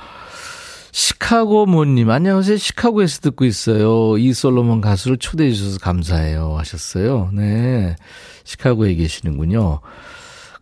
[0.93, 2.59] 시카고 모님 안녕하세요.
[2.59, 4.19] 시카고에서 듣고 있어요.
[4.19, 6.57] 이 솔로몬 가수를 초대해 주셔서 감사해요.
[6.59, 7.31] 하셨어요.
[7.33, 7.97] 네.
[8.45, 9.81] 시카고에 계시는군요.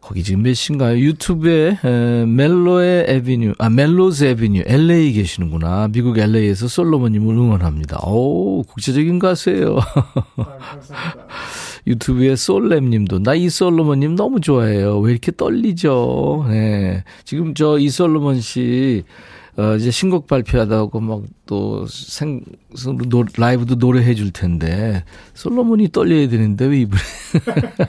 [0.01, 0.99] 거기 지금 몇 시인가요?
[0.99, 5.89] 유튜브에 에, 멜로의 Avenue, 아 Melrose Avenue, LA 계시는구나.
[5.93, 8.01] 미국 LA에서 솔로몬님을 응원합니다.
[8.07, 9.79] 오 국제적인 가수예요.
[9.79, 10.79] 아,
[11.87, 14.99] 유튜브에 솔렘님도 나 이 솔로몬님 너무 좋아해요.
[15.01, 16.47] 왜 이렇게 떨리죠?
[16.49, 19.05] 네, 지금 저 이솔로몬 씨
[19.57, 22.43] 어, 이제 신곡 발표하다고 막 또 생,
[23.09, 25.03] 노, 라이브도 노래해 줄 텐데,
[25.35, 27.03] 솔로몬이 떨려야 되는데, 왜 이분이.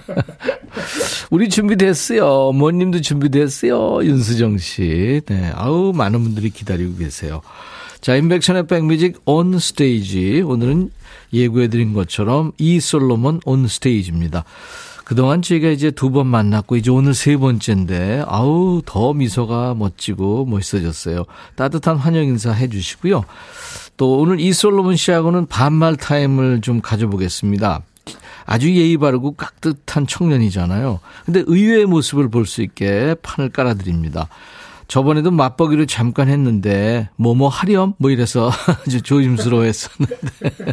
[1.30, 2.54] 우리 준비됐어요.
[2.54, 4.04] 모님도 준비됐어요.
[4.04, 5.21] 윤수정 씨.
[5.28, 5.52] 네.
[5.54, 7.41] 아우, 많은 분들이 기다리고 계세요.
[8.02, 10.41] 자, 임백천의 백뮤직 온 스테이지.
[10.41, 10.89] 오늘은
[11.32, 14.43] 예고해드린 것처럼 이 솔로몬 온 스테이지입니다.
[15.12, 21.26] 그동안 저희가 이제 두 번 만났고 이제 오늘 세 번째인데 아우 더 미소가 멋지고 멋있어졌어요.
[21.56, 23.26] 따뜻한 환영 인사 해주시고요.
[23.97, 27.82] 또 오늘 이솔로몬 씨하고는 반말 타임을 좀 가져보겠습니다.
[28.45, 31.02] 아주 예의 바르고 깍듯한 청년이잖아요.
[31.26, 34.30] 근데 의외의 모습을 볼 수 있게 판을 깔아드립니다.
[34.88, 38.50] 저번에도 맛보기로 잠깐 했는데 뭐뭐 뭐 하렴 뭐 이래서
[38.88, 40.15] 아주 조심스러워했었는데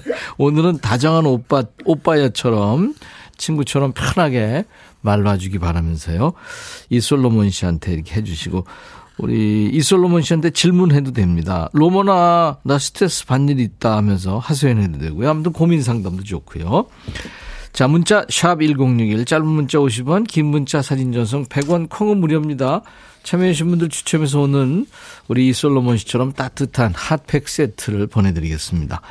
[0.39, 2.95] 오늘은 다정한 오빠 오빠야처럼
[3.39, 4.65] 친구처럼 편하게
[5.01, 6.35] 말 놔주기 바라면서요.
[6.91, 8.67] 이솔로몬 씨한테 이렇게 해주시고
[9.19, 11.69] 우리 이솔로몬 씨한테 질문해도 됩니다.
[11.73, 15.31] 로모나 나 스트레스 받는 일 있다 하면서 하소연해도 되고요.
[15.31, 16.87] 아무튼 고민 상담도 좋고요.
[17.73, 22.83] 자 문자 샵 1061 짧은 문자 50원 긴 문자 사진 전송 100원 콩은 무료입니다.
[23.25, 24.87] 참여해주신 분들 추첨해서 오는
[25.27, 29.03] 우리 이솔로몬 씨처럼 따뜻한 핫팩 세트를 보내드리겠습니다.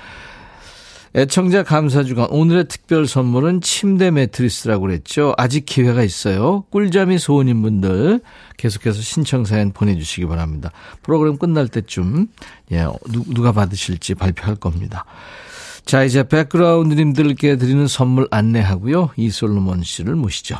[1.18, 5.34] 애청자 감사주간 오늘의 특별 선물은 침대 매트리스라고 그랬죠.
[5.36, 6.64] 아직 기회가 있어요.
[6.70, 8.20] 꿀잠이 소원인 분들
[8.58, 10.70] 계속해서 신청 사연 보내주시기 바랍니다.
[11.02, 12.28] 프로그램 끝날 때쯤
[12.72, 12.86] 예,
[13.34, 15.06] 누가 받으실지 발표할 겁니다.
[15.86, 19.10] 자 이제 백그라운드님들께 드리는 선물 안내하고요.
[19.16, 20.60] 이솔로몬 씨를 모시죠.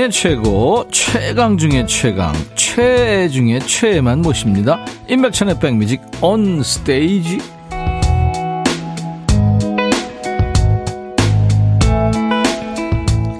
[0.00, 4.82] 중에 최고, 최강 중에 최강, 최애 중에 최애만 모십니다.
[5.10, 7.38] 임백천의 백뮤직 온 스테이지.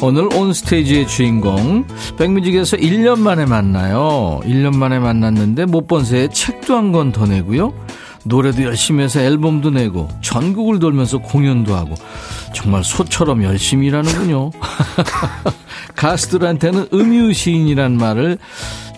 [0.02, 1.86] 오늘 온 스테이지의 주인공
[2.18, 4.40] 백뮤직에서 1년 만에 만나요.
[4.44, 7.72] 1년 만에 만났는데 못 본 새에 책도 한 권 더 내고요.
[8.24, 11.94] 노래도 열심히 해서 앨범도 내고 전국을 돌면서 공연도 하고
[12.54, 14.50] 정말 소처럼 열심히 일하는군요.
[15.96, 18.38] 가수들한테는 음유시인이란 말을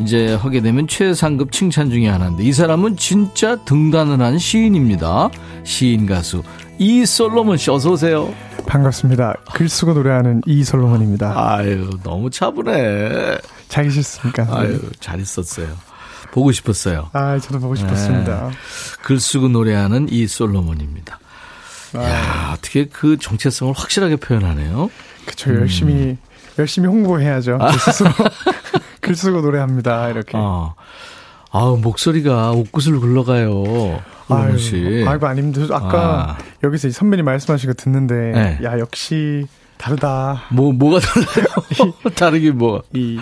[0.01, 5.31] 이제 하게 되면 최상급 칭찬 중에 하나인데 이 사람은 진짜 등단을 한 시인입니다.
[5.65, 6.43] 시인 가수
[6.79, 8.33] 이솔로몬 씨 어서 오세요.
[8.67, 9.35] 반갑습니다.
[9.53, 11.33] 글 쓰고 노래하는 이솔로몬입니다.
[11.37, 13.39] 아유 너무 차분해.
[13.69, 14.47] 잘 계셨습니까?
[14.51, 15.69] 아유 잘 있었어요.
[16.33, 17.11] 보고 싶었어요.
[17.13, 18.49] 아 저도 보고 싶었습니다.
[18.49, 18.55] 네.
[19.03, 21.21] 글 쓰고 노래하는 이 솔로몬입니다.
[21.95, 22.03] 아.
[22.03, 24.91] 야 어떻게 그 정체성을 확실하게 표현하네요.
[25.27, 26.19] 그쵸 열심히 음.
[26.59, 27.59] 열심히 홍보해야죠.
[27.61, 27.71] 아.
[29.01, 30.09] 글 쓰고 노래합니다.
[30.09, 30.33] 이렇게.
[30.35, 30.75] 어.
[31.51, 34.01] 아우 목소리가 옷구슬 굴러가요.
[34.31, 35.05] 아유, 씨.
[35.07, 35.63] 아이고 아닙니다.
[35.77, 36.39] 아까 아.
[36.65, 38.59] 여기서 선배님 말씀하신 거 듣는데 네.
[38.65, 40.45] 야 역시 다르다.
[40.51, 41.93] 뭐 뭐가 달라요?
[42.17, 42.83] 다르긴 뭐.
[42.95, 43.21] 이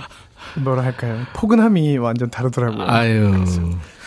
[0.57, 1.19] 뭐라 할까요?
[1.35, 2.87] 포근함이 완전 다르더라고요.
[2.87, 3.45] 아유.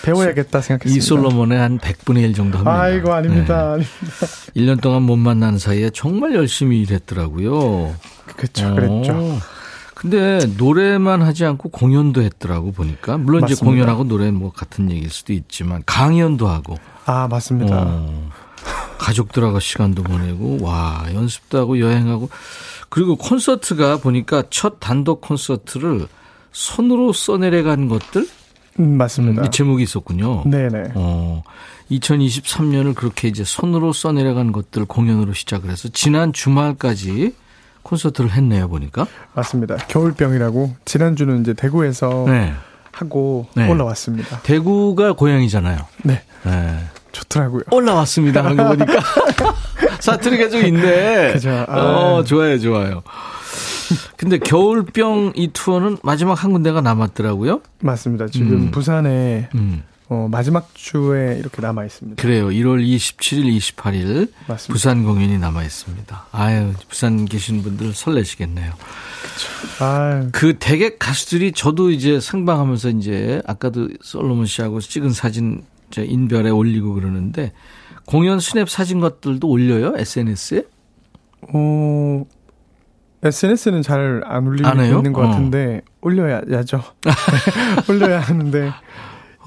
[0.04, 0.98] 배워야겠다 생각했습니다.
[0.98, 2.82] 이 솔로몬의 한 100분의 1 정도 합니다.
[2.82, 3.78] 아이고, 아닙니다.
[3.78, 3.86] 네.
[3.86, 3.88] 아닙니다.
[4.56, 7.96] 1년 동안 못 만난 사이에 정말 열심히 일했더라고요.
[8.36, 8.76] 그렇죠.
[8.76, 9.38] 그랬죠.
[9.96, 13.18] 근데 노래만 하지 않고 공연도 했더라고 보니까.
[13.18, 13.54] 물론 맞습니다.
[13.54, 16.78] 이제 공연하고 노래 뭐 같은 얘기일 수도 있지만 강연도 하고.
[17.06, 17.76] 아, 맞습니다.
[17.78, 18.30] 어,
[18.98, 22.30] 가족들하고 시간도 보내고 와, 연습도 하고 여행하고
[22.90, 26.08] 그리고 콘서트가 보니까 첫 단독 콘서트를
[26.54, 28.26] 손으로 써내려간 것들
[28.80, 29.44] 음, 맞습니다.
[29.46, 30.44] 이 제목이 있었군요.
[30.46, 30.94] 네네.
[30.96, 31.44] 어,
[31.92, 37.36] 2023년을 그렇게 이제 손으로 써내려간 것들 공연으로 시작을 해서 지난 주말까지
[37.84, 39.06] 콘서트를 했네요, 보니까.
[39.34, 39.76] 맞습니다.
[39.76, 42.54] 겨울병이라고 지난주는 이제 대구에서 네.
[42.92, 43.70] 하고 네.
[43.70, 44.40] 올라왔습니다.
[44.42, 45.80] 대구가 고향이잖아요.
[46.04, 46.22] 네.
[46.44, 46.80] 네.
[47.12, 47.64] 좋더라고요.
[47.72, 48.44] 올라왔습니다.
[48.44, 49.00] 한거 보니까.
[50.00, 51.34] 사투리가 좀 있네.
[51.34, 51.66] 그죠.
[51.68, 51.80] 아.
[51.80, 53.04] 어, 좋아요, 좋아요.
[54.18, 57.62] 근데 겨울병 이 투어는 마지막 한 군데가 남았더라고요.
[57.82, 58.28] 맞습니다.
[58.28, 58.72] 지금 음.
[58.72, 59.84] 부산에 음.
[60.10, 62.22] 어, 마지막 주에 이렇게 남아 있습니다.
[62.22, 62.48] 그래요.
[62.48, 64.74] 1월 27일, 28일 맞습니다.
[64.74, 66.26] 부산 공연이 남아 있습니다.
[66.32, 68.74] 아유, 부산 계신 분들 설레시겠네요.
[70.32, 76.94] 그 대객 가수들이 저도 이제 상방하면서 이제 아까도 솔로몬 씨하고 찍은 사진 제 인별에 올리고
[76.94, 77.52] 그러는데
[78.06, 79.94] 공연 스냅 사진 것들도 올려요?
[79.96, 80.64] SNS에?
[81.54, 82.26] 어,
[83.24, 85.28] SNS는 잘 안 올리고 안 있는 것 어.
[85.30, 86.82] 같은데 올려야죠.
[87.90, 88.72] 올려야 하는데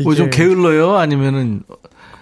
[0.03, 0.97] 뭐좀 게을러요?
[0.97, 1.63] 아니면은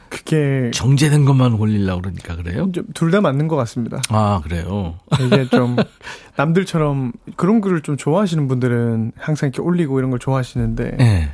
[0.09, 2.71] 그게 정제된 것만 올리려고 그러니까 그래요?
[2.95, 4.01] 둘 다 맞는 것 같습니다.
[4.11, 4.97] 아 그래요?
[5.21, 5.77] 이게 좀
[6.37, 11.31] 남들처럼 그런 글을 좀 좋아하시는 분들은 항상 이렇게 올리고 이런 걸 좋아하시는데 네.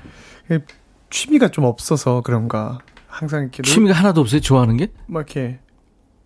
[1.10, 4.40] 취미가 좀 없어서 그런가 항상 이렇게 취미가 하나도 없어요?
[4.40, 4.88] 좋아하는 게?
[5.06, 5.58] 뭐 이렇게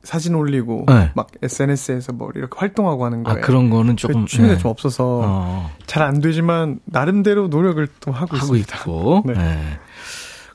[0.05, 1.11] 사진 올리고 네.
[1.15, 3.39] 막 SNS에서 뭐 이렇게 활동하고 하는 거예요.
[3.39, 4.59] 아, 그런 거는 조금 취미가 네.
[4.61, 5.71] 좀 없어서 어.
[5.87, 8.79] 잘안 되지만 나름대로 노력을 또 하고, 하고 있습니다.
[8.81, 9.23] 있고.
[9.27, 9.33] 네.
[9.35, 9.59] 네.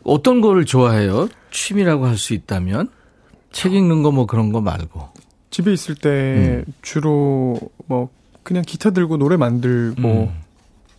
[0.04, 1.28] 어떤 거를 좋아해요?
[1.52, 2.90] 취미라고 할 수 있다면
[3.52, 5.10] 책 읽는 거 뭐 그런 거 말고
[5.50, 6.74] 집에 있을 때 음.
[6.82, 8.10] 주로 뭐
[8.44, 10.42] 그냥 기타 들고 노래 만들고 음.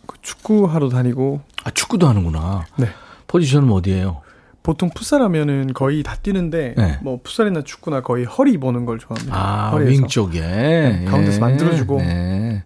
[0.07, 2.67] 그 축구 하러 다니고 아 축구도 하는구나.
[2.77, 2.89] 네.
[3.29, 4.23] 포지션은 어디예요?
[4.63, 6.99] 보통 풋살하면은 거의 다 뛰는데 네.
[7.03, 9.35] 뭐 풋살이나 축구나 거의 허리 보는 걸 좋아합니다.
[9.35, 11.41] 아, 윙 쪽에 네, 가운데서 예.
[11.41, 11.99] 만들어주고.
[11.99, 12.65] 네.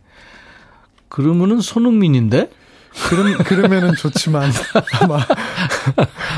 [1.09, 2.51] 그러면은 손흥민인데?
[3.09, 4.51] 그럼, 그러면은 좋지만,
[5.01, 5.19] 아마,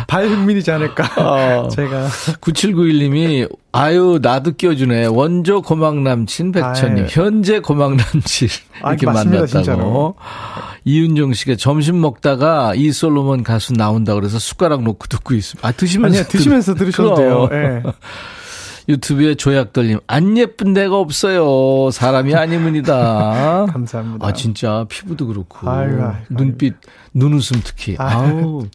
[0.09, 1.05] 발흥민이지 않을까.
[1.23, 2.09] 어, 제가.
[2.41, 5.07] 9791님이, 아유, 나도 끼워주네.
[5.07, 7.07] 원조 고막 남친 백천님.
[7.11, 8.49] 현재 고막 남친.
[8.81, 9.47] 이렇게 아, 만났다고.
[9.47, 10.15] 진짜로.
[10.87, 15.67] 이윤정 씨가 점심 먹다가 이 솔로몬 가수 나온다 그래서 숟가락 놓고 듣고 있습니다.
[15.67, 16.19] 아, 드시면서.
[16.21, 17.49] 아니요, 드시면서 들 으셔도 돼요.
[17.51, 17.83] 네.
[18.89, 21.91] 유튜브에 조약돌림 안 예쁜 데가 없어요.
[21.91, 23.67] 사람이 아니문이다.
[23.75, 24.25] 감사합니다.
[24.25, 26.75] 아 진짜 피부도 그렇고 아유, 아유, 눈빛
[27.13, 28.67] 눈웃음 특히 아우, 아우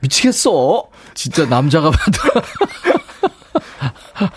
[0.00, 0.88] 미치겠어.
[1.14, 2.18] 진짜 남자가 봐도.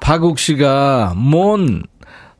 [0.00, 1.82] 박욱 씨가 뭔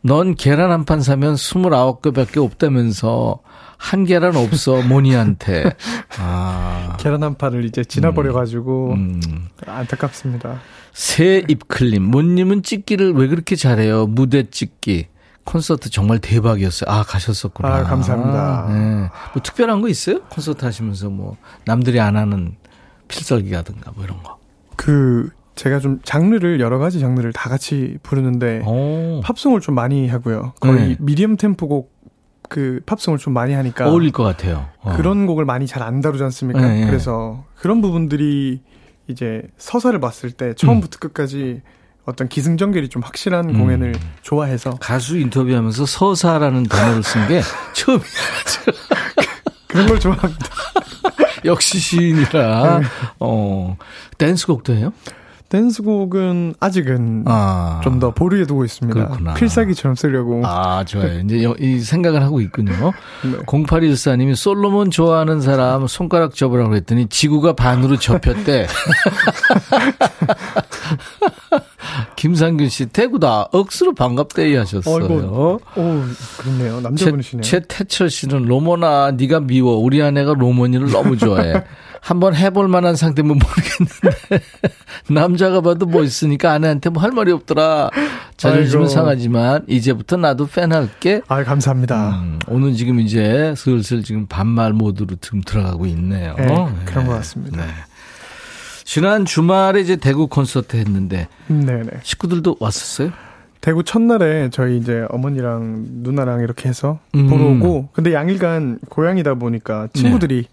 [0.02, 3.40] 넌 계란 한 판 사면 29개밖에 없다면서
[3.76, 5.64] 한 계란 없어 모니한테.
[6.18, 6.96] 아.
[6.98, 9.20] 계란 한 판을 이제 지나버려 가지고 음.
[9.28, 9.48] 음.
[9.66, 10.60] 안타깝습니다.
[10.92, 14.06] 새 입클림 모님은 찍기를 왜 그렇게 잘해요?
[14.06, 15.06] 무대 찍기.
[15.44, 16.90] 콘서트 정말 대박이었어요.
[16.90, 17.68] 아, 가셨었구나.
[17.68, 18.66] 아, 감사합니다.
[18.66, 19.08] 아, 네.
[19.32, 20.20] 뭐 특별한 거 있어요?
[20.24, 22.56] 콘서트 하시면서 뭐 남들이 안 하는
[23.08, 24.38] 필살기라든가 뭐 이런 거.
[24.76, 29.20] 그 제가 좀 장르를 여러 가지 장르를 다 같이 부르는데 오.
[29.24, 30.52] 팝송을 좀 많이 하고요.
[30.60, 30.96] 거의 네.
[31.00, 31.92] 미디엄 템포곡
[32.48, 34.68] 그 팝송을 좀 많이 하니까 어울릴 것 같아요.
[34.80, 34.94] 어.
[34.96, 36.60] 그런 곡을 많이 잘 안 다루지 않습니까?
[36.60, 36.86] 네, 네.
[36.86, 38.62] 그래서 그런 부분들이
[39.08, 41.00] 이제 서사를 봤을 때 처음부터 음.
[41.00, 41.62] 끝까지
[42.04, 43.58] 어떤 기승전결이 좀 확실한 음.
[43.58, 47.40] 공연을 좋아해서 가수 인터뷰하면서 서사라는 단어를 쓴 게
[47.74, 48.04] 처음이야.
[49.66, 50.46] 그런 걸 좋아합니다.
[51.44, 52.78] 역시 시인이라.
[52.80, 52.86] 네.
[53.20, 53.76] 어
[54.18, 54.92] 댄스곡도 해요?
[55.48, 59.06] 댄스곡은 아직은 아, 좀더 보류해 두고 있습니다.
[59.06, 59.34] 그렇구나.
[59.34, 60.42] 필살기처럼 쓰려고.
[60.44, 61.20] 아, 좋아요.
[61.20, 62.92] 이제 이 생각을 하고 있군요.
[63.24, 63.38] 네.
[63.46, 68.66] 0814님이 솔로몬 좋아하는 사람 손가락 접으라고 했더니 지구가 반으로 접혔대.
[72.16, 73.48] 김상균 씨, 태구다.
[73.52, 75.04] 억수로 반갑대이 하셨어요.
[75.04, 76.02] 어이구, 오,
[76.38, 76.80] 그렇네요.
[76.80, 77.42] 남자분이시네요.
[77.42, 79.76] 최 태철 씨는 로모나 네가 미워.
[79.76, 81.64] 우리 아내가 로모니를 너무 좋아해.
[82.00, 84.44] 한번 해볼 만한 상태면 모르겠는데
[85.10, 87.90] 남자가 봐도 멋있으니까 아내한테 뭐 할 말이 없더라.
[88.36, 91.20] 자존심은 상하지만 이제부터 나도 팬 할게.
[91.28, 92.20] 아 감사합니다.
[92.20, 96.34] 음, 오늘 지금 이제 슬슬 지금 반말 모드로 지금 들어가고 있네요.
[96.36, 96.68] 네, 네.
[96.84, 97.64] 그런 것 같습니다.
[97.64, 97.70] 네.
[98.84, 101.88] 지난 주말에 이제 대구 콘서트 했는데 네네.
[102.02, 103.10] 식구들도 왔었어요?
[103.60, 107.28] 대구 첫날에 저희 이제 어머니랑 누나랑 이렇게 해서 음.
[107.28, 110.48] 보러 오고 근데 양일간 고향이다 보니까 친구들이 네.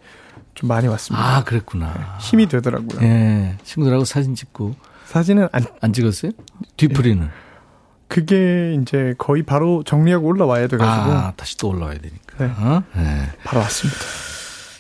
[0.56, 1.38] 좀 많이 왔습니다.
[1.38, 1.94] 아, 그랬구나.
[1.94, 3.02] 네, 힘이 되더라고요.
[3.02, 3.58] 예.
[3.64, 4.76] 친구들하고 사진 찍고.
[5.06, 6.32] 사진은 안, 안 찍었어요?
[6.78, 7.26] 뒤풀이는?
[7.26, 7.30] 예.
[8.08, 11.12] 그게 이제 거의 바로 정리하고 올라와야 돼가지고.
[11.12, 12.38] 아, 다시 또 올라와야 되니까.
[12.38, 12.46] 네.
[12.46, 12.84] 어?
[12.96, 13.30] 네.
[13.44, 14.00] 바로 왔습니다.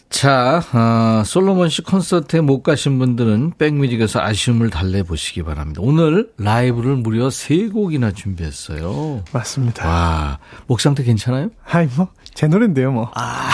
[0.10, 5.82] 자, 어, 솔로몬 씨 콘서트에 못 가신 분들은 백뮤직에서 아쉬움을 달래보시기 바랍니다.
[5.84, 9.24] 오늘 라이브를 무려 세 곡이나 준비했어요.
[9.34, 9.86] 맞습니다.
[9.86, 11.50] 와, 목 상태 괜찮아요?
[11.70, 13.12] 아이, 뭐, 제 노래인데요, 뭐.
[13.16, 13.50] 아.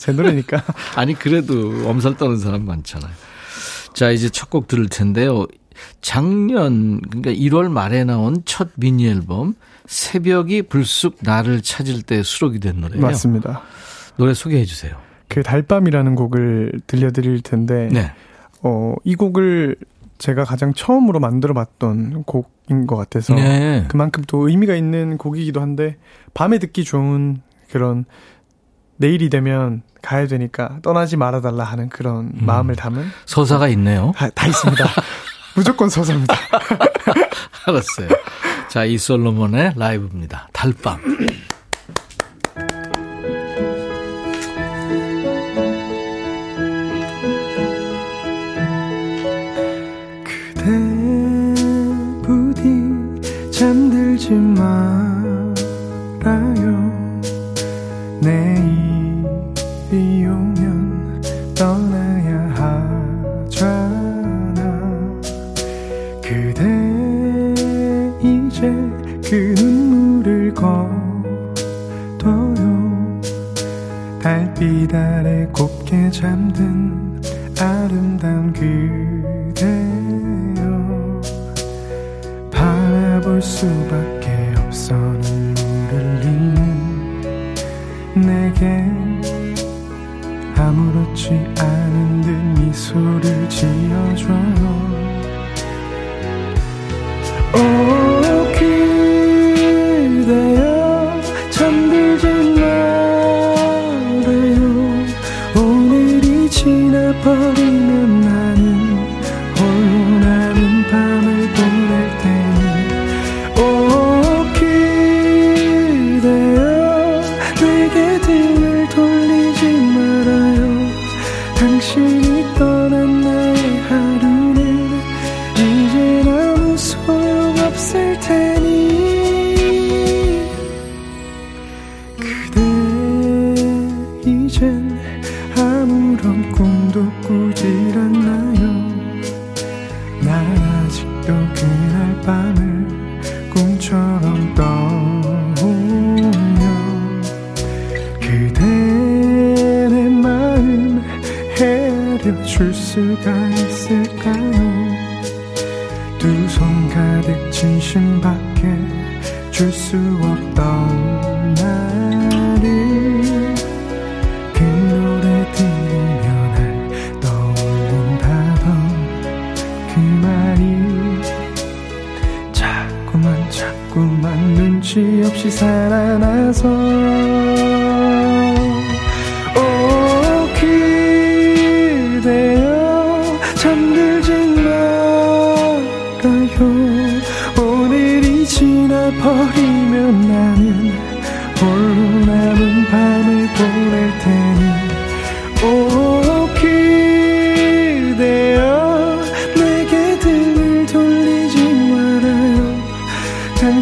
[0.00, 0.64] 제 노래니까.
[0.96, 3.12] 아니, 그래도 엄살 떠는 사람 많잖아요.
[3.92, 5.46] 자, 이제 첫 곡 들을 텐데요.
[6.00, 9.54] 작년, 그러니까 1월 말에 나온 첫 미니 앨범,
[9.86, 13.02] 새벽이 불쑥 나를 찾을 때 수록이 된 노래예요.
[13.02, 13.62] 맞습니다.
[14.16, 14.96] 노래 소개해 주세요.
[15.28, 18.10] 그 달밤이라는 곡을 들려드릴 텐데, 네.
[18.62, 19.76] 어, 이 곡을
[20.18, 23.84] 제가 가장 처음으로 만들어 봤던 곡인 것 같아서, 네.
[23.88, 25.96] 그만큼 또 의미가 있는 곡이기도 한데,
[26.34, 28.04] 밤에 듣기 좋은 그런
[29.00, 32.38] 내일이 되면 가야 되니까 떠나지 말아달라 하는 그런 음.
[32.40, 34.12] 마음을 담은 서사가 있네요.
[34.14, 34.84] 다, 다 있습니다.
[35.56, 36.34] 무조건 서사입니다.
[37.66, 38.08] 알았어요.
[38.68, 40.48] 자, 이 솔로몬의 라이브입니다.
[40.52, 41.00] 달밤.
[74.60, 77.22] 빛 아래 곱게 잠든
[77.58, 79.70] 아름다운 그대여.
[82.52, 87.54] 바라볼 수밖에 없어 눈물을 흘리는
[88.16, 88.84] 내게.
[90.56, 92.28] 아무렇지 않은 듯
[92.60, 94.79] 미소를 지어줘요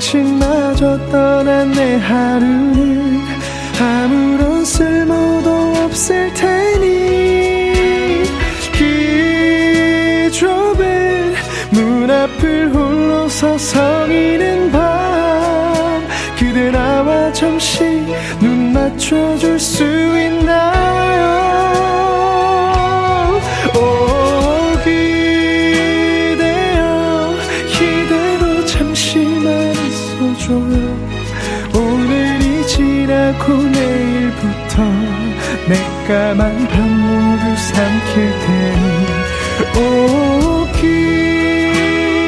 [0.08, 3.20] 당신마저 떠난 내 하루는
[3.78, 5.50] 아무런 쓸모도
[5.84, 8.22] 없을 테니.
[8.72, 11.34] 그 좁은
[11.72, 14.80] 문 앞을 홀로 서 성이는 밤.
[16.38, 17.84] 그대 나와 잠시
[18.40, 20.27] 눈 맞춰줄 수 있나
[36.08, 38.82] 까만 밤 모두 삼킬 테니
[39.76, 40.66] 오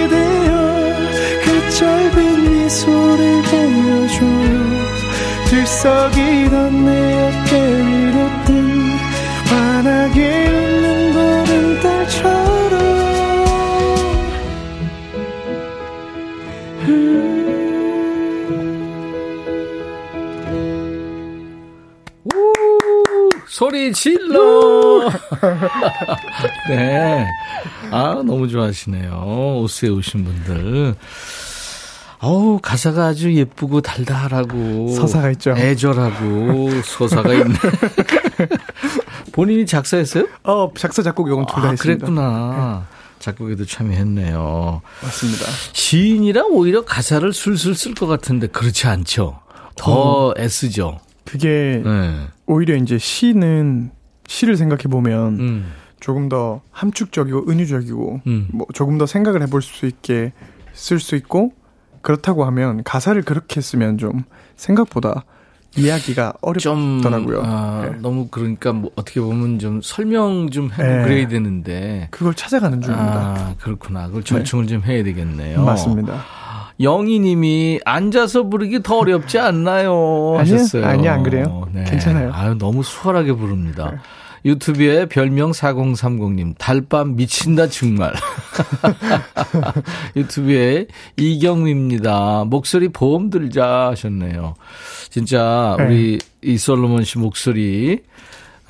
[0.04, 0.52] 그대여
[1.42, 2.14] 그 짧은
[2.52, 4.60] 미소를 보여줘요
[5.48, 7.39] 들썩이던 내
[23.90, 25.10] 소리 질러!
[26.68, 27.26] 네.
[27.90, 29.60] 아, 너무 좋아하시네요.
[29.62, 30.94] 옷에 오신 분들.
[32.22, 34.94] 어우, 가사가 아주 예쁘고 달달하고.
[34.94, 35.54] 서사가 있죠.
[35.56, 37.54] 애절하고, 서사가 있네.
[39.32, 40.26] 본인이 작사했어요?
[40.44, 42.06] 어, 작사, 작곡 요건 둘다 아, 했습니다.
[42.06, 42.86] 그랬구나.
[43.18, 44.80] 작곡에도 참여했네요.
[45.02, 45.44] 맞습니다.
[45.72, 49.40] 시인이라 오히려 가사를 술술 쓸 것 같은데 그렇지 않죠.
[49.76, 50.34] 더 어.
[50.38, 50.98] 애쓰죠.
[51.24, 52.26] 그게 네.
[52.46, 53.90] 오히려 이제 시는
[54.26, 55.72] 시를 생각해 보면 음.
[56.00, 58.48] 조금 더 함축적이고 은유적이고 음.
[58.52, 60.32] 뭐 조금 더 생각을 해볼 수 있게
[60.72, 61.52] 쓸 수 있고
[62.02, 64.24] 그렇다고 하면 가사를 그렇게 쓰면 좀
[64.56, 65.24] 생각보다
[65.76, 67.42] 이야기가 좀 어렵더라고요.
[67.44, 67.98] 아, 네.
[68.00, 71.04] 너무 그러니까 뭐 어떻게 보면 좀 설명 좀 해, 네.
[71.04, 72.08] 그래야 되는데.
[72.10, 73.14] 그걸 찾아가는 중입니다.
[73.14, 74.06] 아, 그렇구나.
[74.08, 75.62] 그걸 절충을 좀 해야 되겠네요.
[75.64, 76.24] 맞습니다.
[76.80, 80.36] 영희님이 앉아서 부르기 더 어렵지 않나요?
[80.38, 80.86] 하셨어요.
[80.86, 81.68] 아니요, 안 그래요.
[81.86, 82.32] 괜찮아요.
[82.32, 83.90] 아유, 너무 수월하게 부릅니다.
[83.92, 83.98] 네.
[84.44, 88.14] 유튜브에 별명 4030님, 달밤 미친다, 정말.
[90.16, 90.86] 유튜브에
[91.18, 92.44] 이경미입니다.
[92.46, 94.54] 목소리 보험 들자 하셨네요.
[95.10, 95.84] 진짜, 네.
[95.84, 98.00] 우리 이솔로몬 씨 목소리,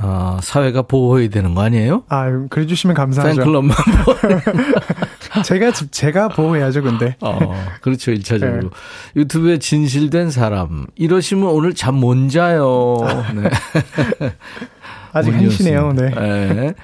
[0.02, 2.02] 어, 사회가 보호해야 되는 거 아니에요?
[2.08, 3.36] 아, 그래 주시면 감사하죠.
[3.36, 3.76] 팬클럽만.
[5.44, 7.16] 제가 제가 보호해야죠, 근데.
[7.20, 7.38] 어,
[7.80, 8.12] 그렇죠.
[8.12, 8.62] 1차적으로.
[8.62, 8.68] 네.
[9.16, 10.86] 유튜브에 진실된 사람.
[10.96, 12.98] 이러시면 오늘 잠 못 자요.
[13.34, 13.50] 네.
[15.12, 15.92] 아직 한시네요.
[15.92, 16.10] 네.
[16.10, 16.74] 네.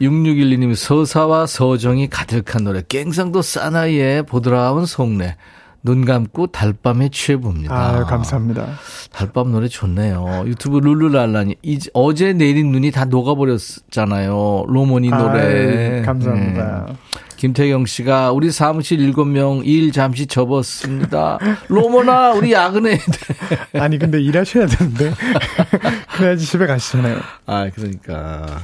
[0.00, 2.82] 6612님, 서사와 서정이 가득한 노래.
[2.88, 5.36] 갱상도 사나이의 보드라운 속내.
[5.82, 7.74] 눈 감고 달밤에 취해봅니다.
[7.74, 8.66] 아, 감사합니다.
[9.12, 10.44] 달밤 노래 좋네요.
[10.46, 11.56] 유튜브 룰루랄라니.
[11.62, 14.64] 이제 어제 내린 눈이 다 녹아버렸잖아요.
[14.66, 15.98] 로모니 노래.
[15.98, 16.86] 아유, 감사합니다.
[16.88, 16.92] 네.
[17.38, 21.38] 김태경 씨가 우리 사무실 7명 일 잠시 접었습니다.
[21.68, 23.78] 로모나 우리 야근해야 돼.
[23.78, 25.14] 아니 근데 일하셔야 되는데
[26.16, 27.20] 그래야지 집에 가시잖아요.
[27.46, 28.60] 아 그러니까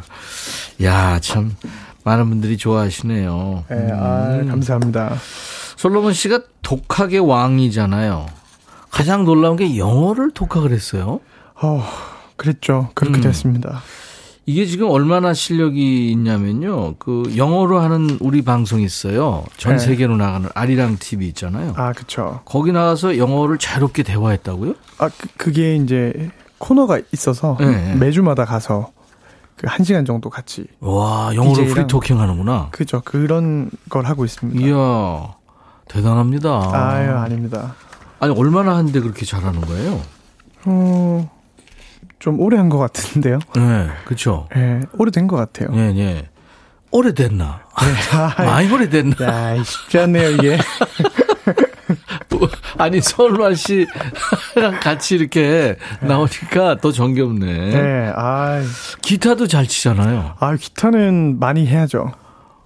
[0.83, 1.55] 야 참
[2.03, 3.65] 많은 분들이 좋아하시네요.
[3.71, 4.49] 네, 아, 음.
[4.49, 5.15] 감사합니다.
[5.77, 8.27] 솔로몬 씨가 독학의 왕이잖아요.
[8.91, 11.21] 가장 놀라운 게 영어를 독학을 했어요.
[11.63, 11.85] 어,
[12.37, 12.91] 그랬죠.
[12.95, 13.23] 그렇게 음.
[13.23, 13.83] 됐습니다.
[14.47, 16.97] 이게 지금 얼마나 실력이 있냐면요.
[16.99, 19.45] 그 영어로 하는 우리 방송이 있어요.
[19.57, 19.79] 전 네.
[19.79, 21.73] 세계로 나가는 아리랑 TV 있잖아요.
[21.77, 22.41] 아, 그쵸.
[22.45, 24.75] 거기 나가서 영어를 자유롭게 대화했다고요?
[24.99, 27.95] 아, 그, 그게 이제 코너가 있어서 네.
[27.95, 28.93] 매주마다 가서
[29.57, 30.67] 그한 시간 정도 같이.
[30.81, 32.69] 와, 영어로 프리토킹 하는구나.
[32.71, 33.01] 그죠.
[33.03, 34.61] 그런 걸 하고 있습니다.
[34.61, 35.35] 이야,
[35.89, 36.71] 대단합니다.
[36.73, 37.75] 아유, 아닙니다.
[38.21, 40.01] 아니, 얼마나 하는데 그렇게 잘하는 거예요?
[40.67, 41.31] 어,
[42.25, 43.39] 좀 오래 한 것 같은데요.
[43.55, 44.49] 네, 그렇죠.
[44.57, 45.69] 네, 오래된 것 같아요.
[45.77, 46.27] 네, 네.
[46.91, 47.61] 오래됐나?
[48.39, 49.17] 네, 많이 오래됐나?
[49.59, 50.57] 야, 쉽지 않네요, 이게.
[52.79, 57.47] 아니, 서울만 씨랑 같이 이렇게 나오니까 더 정겹네.
[57.47, 58.63] 네, 아
[59.03, 60.37] 기타도 잘 치잖아요.
[60.41, 62.11] 아, 기타는 많이 해야죠.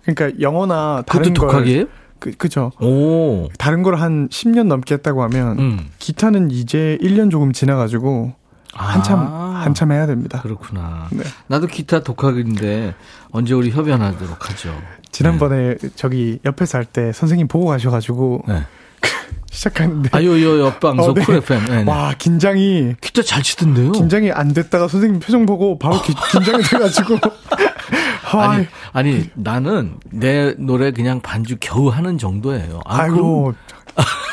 [0.04, 1.48] 그러니까 영어나 다른 걸.
[1.48, 1.84] 독학이에요?
[2.20, 2.70] 그, 그죠.
[2.80, 3.48] 오.
[3.58, 5.88] 다른 걸 한 10년 넘게 했다고 하면, 음.
[5.98, 8.34] 기타는 이제 1년 조금 지나가지고,
[8.74, 10.40] 한참, 아, 한참 해야 됩니다.
[10.42, 11.08] 그렇구나.
[11.10, 11.24] 네.
[11.46, 12.94] 나도 기타 독학인데,
[13.30, 14.74] 언제 우리 협연하도록 하죠.
[15.10, 15.88] 지난번에 네.
[15.96, 18.62] 저기 옆에서 할 때 선생님 보고 가셔가지고, 네.
[19.50, 20.10] 시작하는데.
[20.12, 21.24] 아유, 요, 옆방송 어, 네.
[21.24, 21.64] 쿨FM.
[21.66, 21.90] 네, 네.
[21.90, 22.94] 와, 긴장이.
[23.00, 23.92] 기타 잘 치던데요?
[23.92, 27.16] 긴장이 안 됐다가 선생님 표정 보고 바로 기, 긴장이 돼가지고.
[28.30, 32.80] 아니, 아니, 나는 내 노래 그냥 반주 겨우 하는 정도예요.
[32.84, 33.54] 아, 아이고.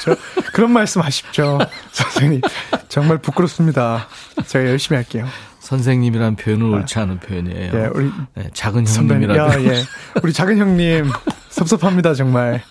[0.04, 0.16] 저,
[0.54, 1.60] 그런 말씀 하십죠.
[1.92, 2.42] 선생님.
[2.90, 4.08] 정말 부끄럽습니다.
[4.46, 5.26] 제가 열심히 할게요.
[5.60, 6.78] 선생님이란 표현은 아.
[6.78, 7.72] 옳지 않은 표현이에요.
[7.74, 9.64] 예, 우리 네, 작은 형님이라.
[9.64, 9.84] 예.
[10.22, 11.10] 우리 작은 형님
[11.50, 12.62] 섭섭합니다 정말.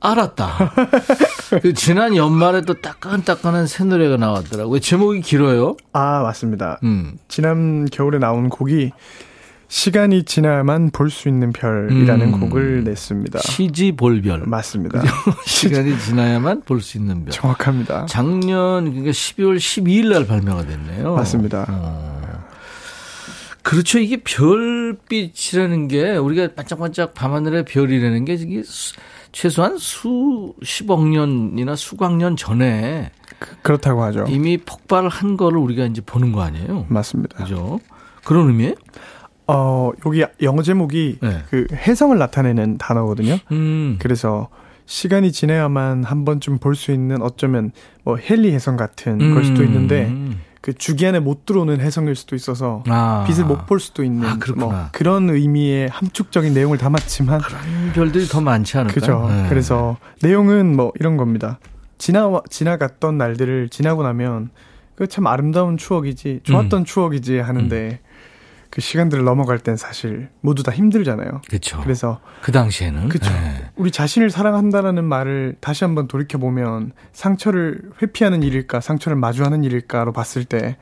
[0.00, 0.72] 알았다.
[1.60, 4.78] 그 지난 연말에 또 따끈따끈한 새 노래가 나왔더라고요.
[4.80, 5.76] 제목이 길어요?
[5.92, 6.78] 아, 맞습니다.
[6.84, 7.18] 음.
[7.26, 8.92] 지난 겨울에 나온 곡이
[9.68, 12.40] 시간이 지나야만 볼 수 있는 별이라는 음.
[12.40, 13.38] 곡을 냈습니다.
[13.40, 14.44] 시지볼별.
[14.46, 15.02] 맞습니다.
[15.44, 17.32] 시간이 지나야만 볼 수 있는 별.
[17.32, 18.06] 정확합니다.
[18.06, 21.14] 작년 그러니까 12월 12일 날 발매가 됐네요.
[21.14, 21.66] 맞습니다.
[21.68, 22.18] 어.
[23.62, 23.98] 그렇죠.
[23.98, 28.62] 이게 별빛이라는 게 우리가 반짝반짝 밤하늘의 별이라는 게 이게
[29.32, 34.24] 최소한 수십억 년이나 수광 년 전에 그, 렇다고 하죠.
[34.30, 36.86] 이미 폭발을 한 거를 우리가 이제 보는 거 아니에요?
[36.88, 37.36] 맞습니다.
[37.44, 37.78] 그죠?
[38.24, 38.74] 그런 의미에?
[39.48, 41.42] 어, 여기 영어 제목이 네.
[41.50, 43.38] 그 해성을 나타내는 단어거든요.
[43.50, 43.96] 음.
[43.98, 44.48] 그래서
[44.86, 47.72] 시간이 지나야만 한 번쯤 볼 수 있는 어쩌면
[48.04, 49.34] 뭐 헨리 해성 같은 음.
[49.34, 50.12] 걸 수도 있는데
[50.60, 53.24] 그 주기 안에 못 들어오는 해성일 수도 있어서 아.
[53.26, 57.60] 빛을 못 볼 수도 있는 아, 뭐 그런 의미의 함축적인 내용을 담았지만 그런
[57.94, 58.94] 별들이 더 많지 않을까요?
[58.94, 59.26] 그죠.
[59.30, 59.46] 네.
[59.48, 61.58] 그래서 내용은 뭐 이런 겁니다.
[61.98, 64.50] 지나 지나갔던 날들을 지나고 나면
[64.94, 66.84] 그 참 아름다운 추억이지 좋았던 음.
[66.84, 68.07] 추억이지 하는데 음.
[68.70, 71.40] 그 시간들을 넘어갈 땐 사실 모두 다 힘들잖아요.
[71.48, 71.80] 그렇죠.
[71.82, 73.30] 그래서 그 당시에는 그렇죠.
[73.32, 73.70] 네.
[73.76, 80.44] 우리 자신을 사랑한다라는 말을 다시 한번 돌이켜 보면 상처를 회피하는 일일까, 상처를 마주하는 일일까로 봤을
[80.44, 80.76] 때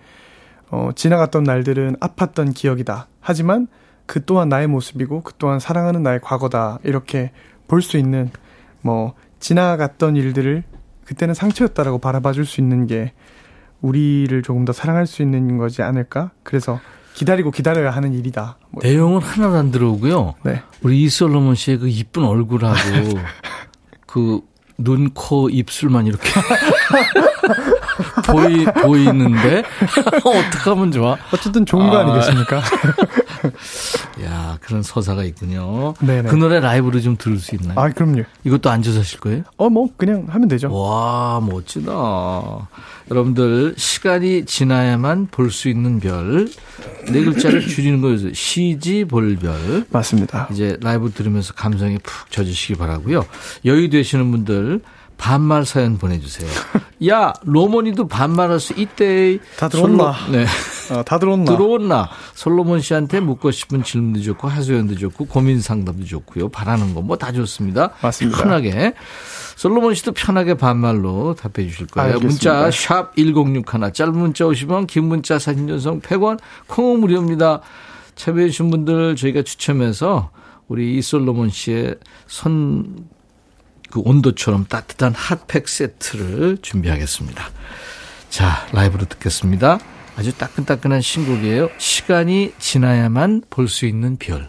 [0.71, 3.07] 어, 지나갔던 날들은 아팠던 기억이다.
[3.21, 3.69] 하지만
[4.07, 6.79] 그 또한 나의 모습이고 그 또한 사랑하는 나의 과거다.
[6.83, 7.31] 이렇게
[7.69, 8.31] 볼 수 있는
[8.81, 10.65] 뭐 지나갔던 일들을
[11.05, 13.13] 그때는 상처였다라고 바라봐 줄 수 있는 게
[13.81, 16.31] 우리를 조금 더 사랑할 수 있는 거지 않을까?
[16.43, 16.81] 그래서
[17.17, 18.59] 기다리고 기다려야 하는 일이다.
[18.71, 18.83] 뭐.
[18.83, 20.35] 내용은 하나도 안 들어오고요.
[20.45, 20.63] 네.
[20.83, 22.77] 우리 이솔로몬 씨의 그 이쁜 얼굴하고
[24.07, 24.41] 그
[24.79, 26.29] 눈, 코, 입술만 이렇게
[28.29, 29.63] 보이, 보이는데
[30.23, 31.17] 어떻게 하면 좋아?
[31.33, 32.01] 어쨌든 좋은 거 아.
[32.03, 32.61] 아니겠습니까?
[34.23, 35.95] 야, 그런 서사가 있군요.
[36.01, 36.29] 네네.
[36.29, 37.81] 그 노래 라이브로 좀 들을 수 있나요?
[37.81, 38.25] 아, 그럼요.
[38.45, 39.45] 이것도 앉아서 하실 거예요?
[39.57, 40.71] 어, 뭐 그냥 하면 되죠.
[40.71, 41.93] 와, 멋지다.
[43.11, 46.49] 여러분들 시간이 지나야만 볼 수 있는 별
[47.11, 48.33] 네 글자를 줄이는 거예요.
[48.35, 49.87] 시지 볼별.
[49.91, 50.49] 맞습니다.
[50.51, 53.25] 이제 라이브 들으면서 감성에 푹 젖으시기 바라고요.
[53.65, 54.81] 여유 되시는 분들
[55.19, 56.49] 반말 사연 보내주세요.
[57.09, 59.39] 야, 로몬이도 반말할 수 있대.
[59.59, 60.13] 다 들어온나?
[60.13, 60.47] 솔로, 네.
[60.93, 61.45] 어, 다 들어온나?
[61.53, 62.09] 들어온나?
[62.35, 66.49] 솔로몬 씨한테 묻고 싶은 질문도 좋고, 하소연도 좋고, 고민 상담도 좋고요.
[66.51, 67.91] 바라는 거 뭐 다 좋습니다.
[68.03, 68.43] 맞습니다.
[68.43, 68.95] 편하게.
[69.57, 72.15] 솔로몬 씨도 편하게 반말로 답해 주실 거예요.
[72.15, 72.53] 알겠습니다.
[72.55, 77.61] 문자 샵 1061, 짧은 문자 50원, 긴 문자 사진 전송 100원, 콩은 무료입니다.
[78.17, 80.31] 참여해 주신 분들 저희가 추첨해서
[80.69, 81.97] 우리 이솔로몬 씨의
[82.27, 83.07] 손
[83.91, 87.51] 그 온도처럼 따뜻한 핫팩 세트를 준비하겠습니다.
[88.31, 89.79] 자, 라이브로 듣겠습니다.
[90.17, 91.69] 아주 따끈따끈한 신곡이에요.
[91.79, 94.49] 시간이 지나야만 볼 수 있는 별.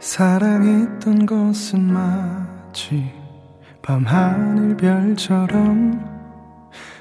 [0.00, 0.53] 사랑
[1.04, 3.12] 했던 것은 마치
[3.82, 6.02] 밤하늘 별처럼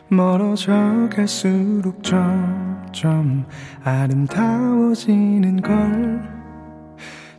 [0.10, 3.46] 멀어져 갈수록 점점
[3.86, 6.22] 아름다워지는 걸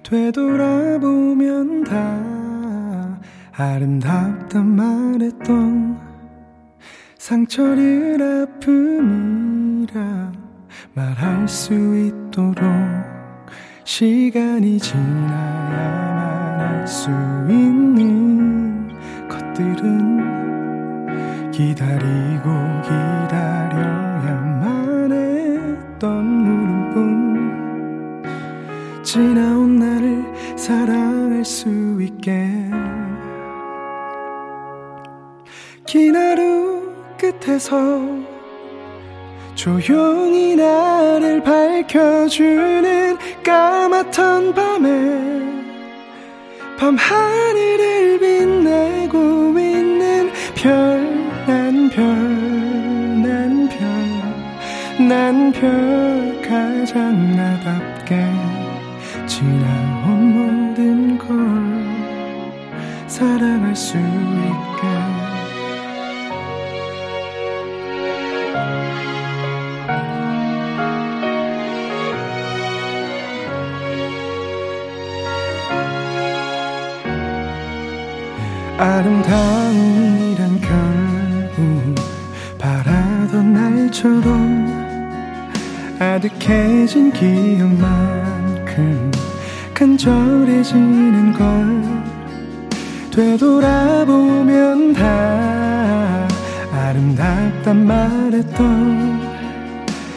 [0.02, 3.20] 되돌아보면 다
[3.52, 6.00] 아름답단 말했던
[7.18, 10.32] 상처를 아픔이라
[10.94, 12.64] 말할 수 있도록
[13.84, 16.03] 시간이 지나야만 할
[16.86, 17.10] 수
[17.48, 18.88] 있는
[19.28, 22.50] 것들은 기다리고
[22.82, 24.62] 기다려야만
[25.12, 28.22] 했던 물음뿐.
[29.02, 30.24] 지나온 나를
[30.56, 31.68] 사랑할 수
[32.00, 32.48] 있게.
[35.86, 38.02] 긴 하루 끝에서
[39.54, 45.53] 조용히 나를 밝혀주는 까맣던 밤에
[46.84, 52.04] 밤 하늘을 빛내고 있는 별 난 별
[53.24, 53.78] 난 별
[55.00, 58.22] 난 별 가장 나답게
[59.26, 61.26] 지나온 모든 걸
[63.08, 64.63] 사랑할 수 있게
[78.84, 81.94] 아름다움이란 결국
[82.58, 84.68] 바라던 날처럼
[85.98, 89.10] 아득해진 기억만큼
[89.72, 91.82] 간절해지는 걸
[93.10, 96.28] 되돌아보면 다
[96.70, 99.18] 아름답단 말했던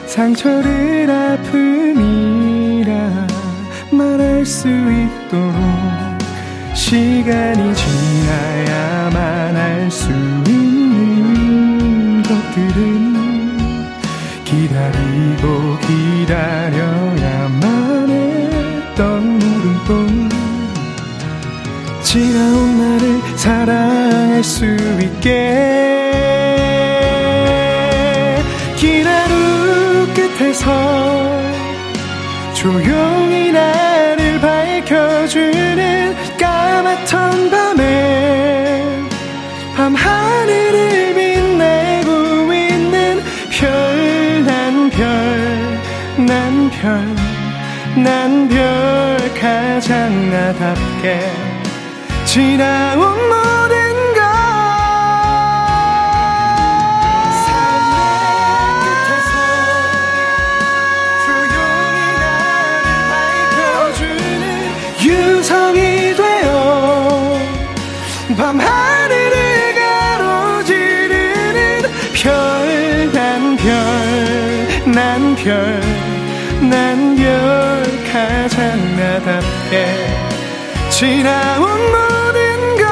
[0.07, 2.91] 상처를 아픔이라
[3.93, 5.96] 말할 수 있도록
[6.87, 10.09] 시간이 지나야만 알 수
[10.47, 13.57] 있는 것들은
[14.45, 17.61] 기다리고 기다려야만
[18.09, 20.29] 했던 물음뿐.
[22.03, 24.63] 지나온 나를 사랑할 수
[25.01, 25.29] 있게
[28.77, 30.71] 긴 하루 끝에서
[32.53, 35.56] 조용히 나를 밝혀주는
[37.07, 39.07] 까맣던 밤에
[39.75, 45.79] 밤하늘을 빛내고 있는 별 난 별
[46.17, 47.15] 난 별
[48.03, 51.31] 난별 가장 나답게
[52.25, 53.26] 지나온
[79.67, 79.85] 나답게
[80.89, 82.87] 지나온 모든 것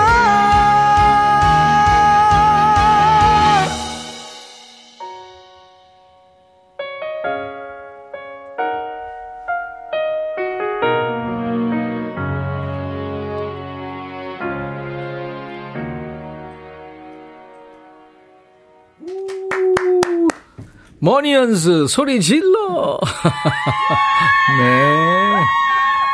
[21.00, 23.00] 머니언스 소리 질러.
[24.60, 25.25] 네.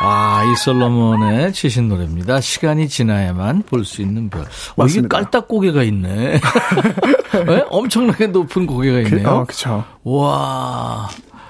[0.03, 2.41] 아, 이 솔로몬의 치신 노래입니다.
[2.41, 4.41] 시간이 지나야만 볼 수 있는 별.
[4.75, 6.39] 어, 이게 깔딱 고개가 있네.
[7.45, 7.63] 네?
[7.69, 9.23] 엄청나게 높은 고개가 그, 있네요.
[9.23, 9.83] 그, 어, 그쵸.
[10.03, 11.07] 와.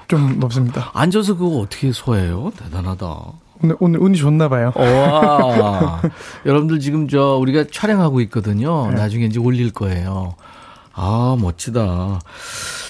[0.08, 0.90] 좀 높습니다.
[0.92, 2.52] 앉아서 그거 어떻게 소화해요?
[2.58, 3.06] 대단하다.
[3.62, 4.72] 오늘, 오늘 운이 좋나 봐요.
[4.76, 6.02] 와.
[6.44, 8.88] 여러분들 지금 저 우리가 촬영하고 있거든요.
[8.90, 8.96] 네.
[8.96, 10.34] 나중에 이제 올릴 거예요.
[10.94, 12.20] 아, 멋지다.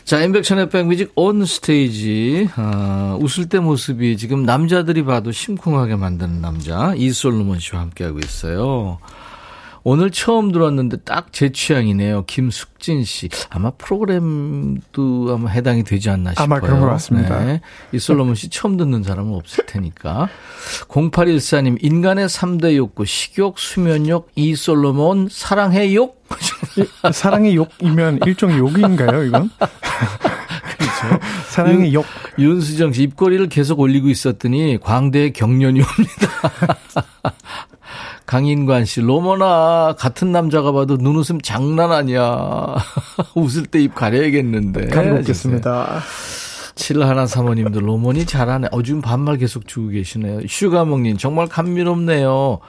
[0.05, 2.51] 자, 인백천의 백뮤직 온 스테이지.
[2.57, 8.99] 아, 웃을 때 모습이 지금 남자들이 봐도 심쿵하게 만드는 남자 이솔로몬 씨와 함께하고 있어요.
[9.85, 12.25] 오늘 처음 들었는데 딱 제 취향이네요.
[12.27, 13.29] 김숙진 씨.
[13.49, 16.45] 아마 프로그램도 아마 해당이 되지 않나 싶어요.
[16.45, 17.43] 아마 그런 것 같습니다.
[17.45, 17.61] 네.
[17.93, 20.29] 이 솔로몬 씨 처음 듣는 사람은 없을 테니까.
[20.89, 26.23] 0814님, 인간의 3대 욕구, 식욕, 수면욕, 이 솔로몬, 사랑의 욕?
[27.13, 29.51] 사랑의 욕이면 일종의 욕인가요, 이건?
[29.59, 31.21] 그렇죠.
[31.49, 32.05] 사랑의 욕.
[32.39, 36.29] 윤수정 씨, 입꼬리를 계속 올리고 있었더니 광대에 경련이 옵니다.
[38.33, 42.77] 강인관 씨, 로머나, 같은 남자가 봐도 눈웃음 장난 아니야.
[43.37, 44.87] 웃을 때 입 가려야겠는데.
[44.87, 46.01] 가려겠습니다.
[46.75, 48.69] 7135님도 로머니 잘하네.
[48.73, 50.47] 어, 지금 반말 계속 주고 계시네요.
[50.49, 52.61] 슈가몽님, 정말 감미롭네요.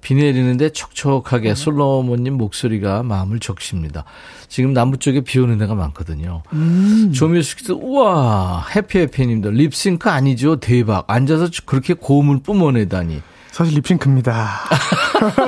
[0.00, 4.04] 비 내리는데 촉촉하게 솔로몬님 목소리가 마음을 적십니다.
[4.46, 6.44] 지금 남부 쪽에 비 오는 데가 많거든요.
[6.52, 7.10] 음.
[7.12, 13.22] 조미숙 씨도 우와 해피해피님도 립싱크 아니죠 대박 앉아서 그렇게 고음을 뿜어내다니.
[13.60, 14.60] 사실 립싱크입니다.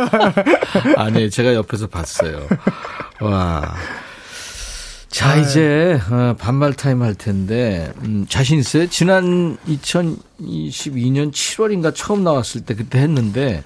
[0.98, 2.46] 아니 제가 옆에서 봤어요.
[3.22, 3.74] 와.
[5.08, 5.40] 자, 아유.
[5.40, 8.86] 이제 어, 반말 타임 할 텐데 음, 자신 있어요?
[8.88, 13.64] 지난 2022년 7월인가 처음 나왔을 때 그때 했는데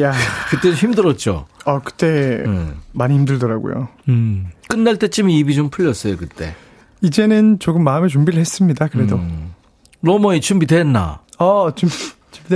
[0.00, 0.12] 야,
[0.50, 1.46] 그때 힘들었죠.
[1.64, 2.78] 아, 그때 음.
[2.92, 3.88] 많이 힘들더라고요.
[4.10, 4.50] 음.
[4.68, 6.54] 끝날 때쯤 입이 좀 풀렸어요, 그때.
[7.00, 8.88] 이제는 조금 마음의 준비를 했습니다.
[8.88, 9.16] 그래도.
[9.16, 9.54] 음.
[10.02, 11.20] 로머이 준비됐나?
[11.38, 11.94] 어, 준비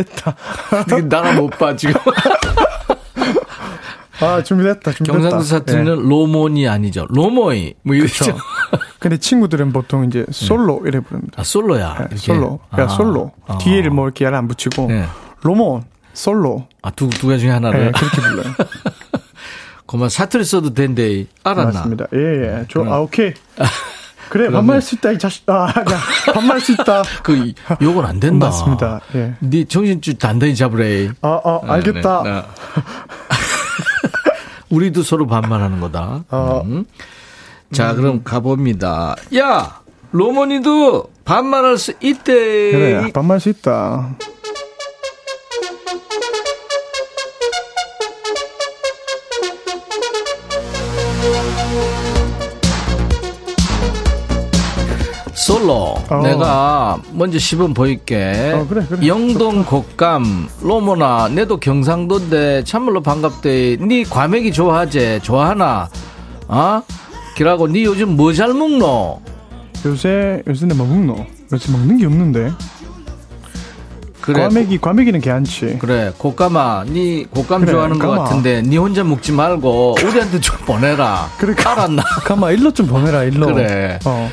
[0.04, 0.36] 준비됐다.
[1.08, 1.94] 나가 못 봐, 지금.
[4.20, 5.12] 아, 준비됐다, 준비됐다.
[5.12, 6.08] 경상도 사투리는 네.
[6.08, 7.06] 로몬이 아니죠.
[7.10, 7.74] 로모이.
[7.82, 8.36] 뭐 이렇죠.
[8.98, 10.88] 근데 친구들은 보통 이제 솔로 네.
[10.88, 11.34] 이래 부릅니다.
[11.36, 12.08] 아, 솔로야.
[12.10, 12.60] 네, 솔로.
[12.78, 12.88] 야, 아.
[12.88, 13.32] 솔로.
[13.46, 13.58] 아.
[13.58, 14.86] 뒤에를 뭐 이렇게 안 붙이고.
[14.88, 15.04] 네.
[15.42, 15.84] 로몬,
[16.14, 16.66] 솔로.
[16.82, 17.86] 아, 두, 두 가지 중에 하나를.
[17.86, 18.54] 네, 그렇게 불러요.
[19.86, 21.26] 그만 사투리 써도 된대.
[21.44, 21.72] 알았나?
[21.72, 22.06] 맞습니다.
[22.14, 22.66] 예, 예.
[22.70, 23.34] 저, 아, 오케이.
[24.28, 25.48] 그래, 반말 수 있다, 이 자식.
[25.48, 25.74] 아, 야,
[26.34, 27.02] 반말 수 있다.
[27.22, 28.46] 그, 욕은 안 된다.
[28.46, 29.00] 맞습니다.
[29.14, 29.34] 예.
[29.40, 31.08] 네 정신줄 단단히 잡으래.
[31.22, 32.22] 아, 아, 알겠다.
[32.22, 32.42] 네, 네.
[34.70, 36.24] 우리도 서로 반말하는 거다.
[36.30, 36.62] 어.
[36.64, 36.84] 음.
[37.72, 37.96] 자, 음.
[37.96, 39.16] 그럼 가봅니다.
[39.36, 39.80] 야!
[40.12, 42.32] 로머니도 반말할 수 있대.
[42.72, 44.16] 그래, 반말 수 있다.
[55.66, 56.22] 솔로 어.
[56.22, 59.06] 내가 먼저 시범 보일게 어, 그래, 그래.
[59.06, 65.88] 영동 곡감 로모나 내도 경상도인데 참말로 반갑대 니 과메기 좋아하지 좋아하나
[66.48, 66.82] 어?
[67.36, 69.20] 기라고 니 요즘 뭐 잘 먹노
[69.84, 72.52] 요새 요새 내뭐 먹노 요새 먹는 게 없는데
[74.20, 74.40] 그래.
[74.42, 75.78] 과메기 과메기는 괜찮지.
[75.80, 78.16] 그래 곡감아, 니 곡감 그래, 좋아하는 까마.
[78.16, 81.30] 것 같은데 니 혼자 먹지 말고 우리한테 좀 보내라.
[81.38, 82.02] 그래, 알았나?
[82.24, 83.46] 가마 일로 좀 보내라 일로.
[83.46, 84.00] 그래.
[84.04, 84.28] 어.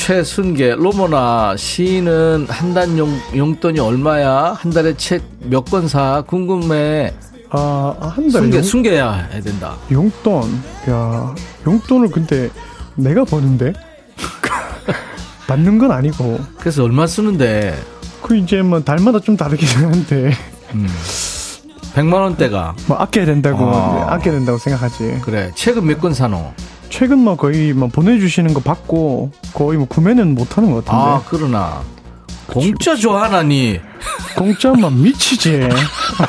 [0.00, 2.86] 최순계 로모나 시인은 한 달
[3.34, 4.52] 용돈이 얼마야?
[4.58, 6.22] 한 달에 책 몇 권 사?
[6.26, 7.14] 궁금해.
[7.50, 8.62] 아, 한 달에 순계, 용...
[8.62, 9.76] 순계야 해야 된다.
[9.90, 10.42] 용돈.
[10.90, 11.34] 야,
[11.66, 12.50] 용돈을 근데
[12.94, 13.72] 내가 버는데?
[15.48, 16.40] 받는 건 아니고.
[16.58, 17.74] 그래서 얼마 쓰는데?
[18.22, 20.30] 그 이제 뭐 달마다 좀 다르긴 한데.
[20.74, 20.86] 음.
[21.94, 22.74] 100만 원대가.
[22.86, 23.64] 뭐 아껴야 된다고.
[23.74, 24.12] 아.
[24.14, 25.20] 아껴야 된다고 생각하지.
[25.24, 25.50] 그래.
[25.54, 26.52] 책은 몇 권 사노?
[26.88, 31.04] 최근 뭐 거의 뭐 보내주시는 거 받고 거의 뭐 구매는 못 하는 것 같은데.
[31.04, 31.82] 아, 그러나.
[32.46, 33.80] 공짜 좋아하나니?
[34.36, 35.68] 공짜만 미치지.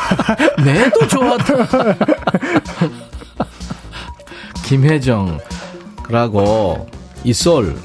[0.64, 1.68] 내도 좋아한다.
[4.66, 5.40] 김혜정,
[6.04, 6.88] 그러고,
[7.24, 7.78] 이솔,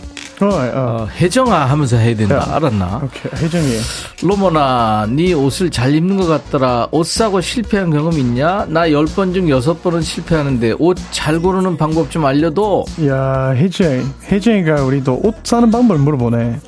[0.43, 0.71] 어, 어.
[0.75, 2.37] 어, 혜정아 하면서 해야 된다.
[2.37, 3.01] 야, 알았나?
[3.05, 3.79] 오케이, 혜정이.
[4.23, 6.89] 로모나, 네 옷을 잘 입는 것 같더라.
[6.91, 8.67] 옷 사고 실패한 경험 있냐?
[8.69, 12.85] 나 10번 중 6번은 실패하는데 옷 잘 고르는 방법 좀 알려도.
[13.07, 14.13] 야, 혜정.
[14.25, 16.59] 혜정이가 우리도 옷 사는 방법을 물어보네.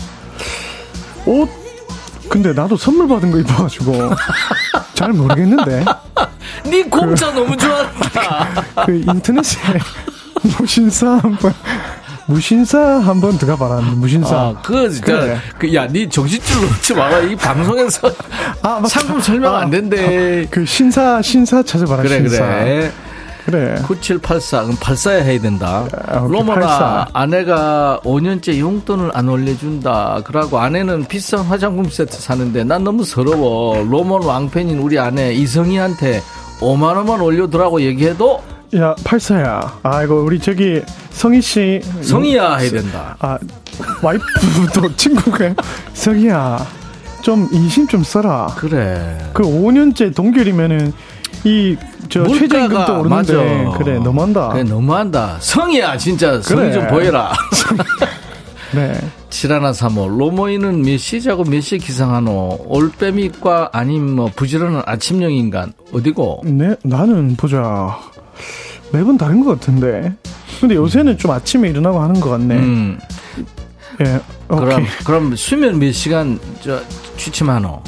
[1.26, 1.48] 옷,
[2.28, 4.10] 근데 나도 선물 받은 거 입어가지고.
[4.94, 5.84] 잘 모르겠는데.
[6.64, 8.48] 네 공짜 그, 너무 좋아한다.
[8.86, 9.58] 그 인터넷에
[10.58, 11.52] 무신사 한번
[12.26, 13.80] 무신사 한번 들어가 봐라.
[13.80, 14.34] 무신사.
[14.36, 15.36] 아, 그, 그래.
[15.58, 17.20] 그, 야, 니 정신줄 놓지 마라.
[17.20, 18.10] 이 방송에서
[18.62, 20.44] 아, 상품 설명 아, 안 된대.
[20.44, 22.02] 아, 그 신사, 신사 찾아봐라.
[22.02, 22.38] 그래, 신사.
[22.46, 22.90] 그래.
[23.44, 23.74] 그래.
[23.86, 24.62] 9784.
[24.62, 25.86] 그럼 84야 해야 된다.
[26.08, 27.08] 아, 84.
[27.12, 30.22] 아내가 5년째 용돈을 안 올려준다.
[30.24, 33.84] 그러고 아내는 비싼 화장품 세트 사는데 난 너무 서러워.
[33.84, 36.22] 로먼 왕팬인 우리 아내 이성희한테
[36.60, 38.42] 5만 원만 올려두라고 얘기해도
[38.76, 39.78] 야, 84야.
[39.82, 41.80] 아이고, 우리 저기 성희 씨.
[42.02, 43.16] 성희야 해야 된다.
[43.20, 43.38] 아,
[44.02, 45.54] 와이프도 친구가
[45.92, 46.66] 성희야.
[47.22, 48.48] 좀 인심 좀 써라.
[48.56, 49.16] 그래.
[49.32, 50.92] 그 5년째 동결이면은
[51.44, 51.76] 이
[52.10, 53.78] 저 최저임금도 오르는데 맞아.
[53.78, 54.48] 그래 너무한다.
[54.50, 55.38] 그래 너무한다.
[55.40, 56.70] 성이야 진짜 그래.
[56.70, 57.32] 좀 보여라.
[58.74, 58.92] 네.
[59.30, 62.66] 7135 로모이는 몇 시에 자고 몇 시에 기상하노?
[62.66, 66.42] 올빼미과 아님 뭐 부지런한 아침형 인간 어디고?
[66.44, 67.98] 네 나는 보자
[68.94, 70.12] 매번 다른 것 같은데.
[70.60, 72.54] 근데 요새는 좀 아침에 일어나고 하는 것 같네.
[72.56, 72.98] 음.
[74.00, 74.20] 예.
[74.48, 74.66] 오케이.
[74.66, 76.80] 그럼 그럼 수면 몇 시간 저
[77.16, 77.82] 취침하노?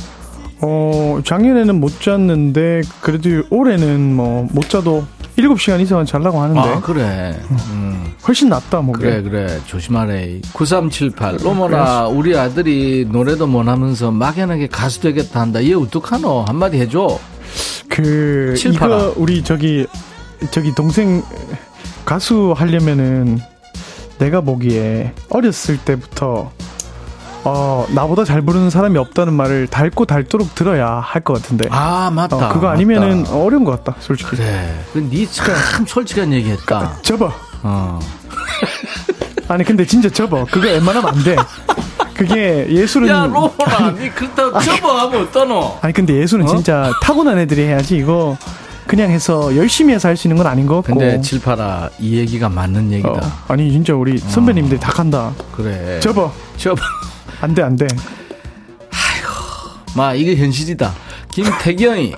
[0.63, 5.05] 어 작년에는 못 잤는데 그래도 올해는 뭐 못 자도
[5.37, 6.61] 7시간 이상은 잘라고 하는데.
[6.61, 7.39] 아, 그래.
[7.71, 8.15] 음.
[8.27, 8.95] 훨씬 낫다, 뭐.
[8.95, 9.61] 그래, 그래.
[9.67, 10.41] 조심하래.
[10.55, 11.37] 9378.
[11.43, 15.63] 로머나, 우리 아들이 노래도 못 하면서 막연하게 가수 되겠다 한다.
[15.63, 16.47] 얘 어떡하노?
[16.49, 17.19] 한마디 해줘.
[17.91, 18.89] 그, 78.
[18.89, 19.87] 이거, 우리 저기,
[20.51, 21.23] 저기 동생
[22.05, 23.41] 가수 하려면은
[24.19, 26.51] 내가 보기에 어렸을 때부터
[27.45, 31.69] 어, 나보다 잘 부르는 사람이 없다는 말을 닳고 닳도록 들어야 할 것 같은데.
[31.71, 32.37] 아, 맞다.
[32.37, 33.37] 어, 그거 아니면은 맞다.
[33.37, 34.31] 어려운 것 같다, 솔직히.
[34.31, 34.75] 그래.
[34.97, 35.55] 니참
[35.87, 36.97] 솔직한 얘기 했다.
[37.03, 37.33] 접어.
[37.63, 38.01] 어.
[39.49, 40.45] 아니, 근데 진짜 접어.
[40.51, 41.37] 그거 웬만하면 안 돼.
[42.15, 43.09] 그게 예술은.
[43.09, 45.79] 야, 로라, 니 그렇다고 접어 하면 어떠노?
[45.83, 46.49] 아니, 근데 예술은 어?
[46.49, 48.37] 진짜 타고난 애들이 해야지, 이거.
[48.87, 50.99] 그냥 해서 열심히 해서 할 수 있는 건 아닌 것 같고.
[50.99, 53.11] 근데 칠파라 이 얘기가 맞는 얘기다.
[53.11, 54.81] 어, 아니 진짜 우리 선배님들이 어.
[54.81, 55.33] 다 간다.
[55.53, 55.99] 그래.
[56.01, 56.33] 접어.
[56.57, 56.81] 접어.
[57.41, 57.87] 안돼 안돼.
[58.91, 60.93] 아이고, 마 이게 현실이다.
[61.31, 62.15] 김태경이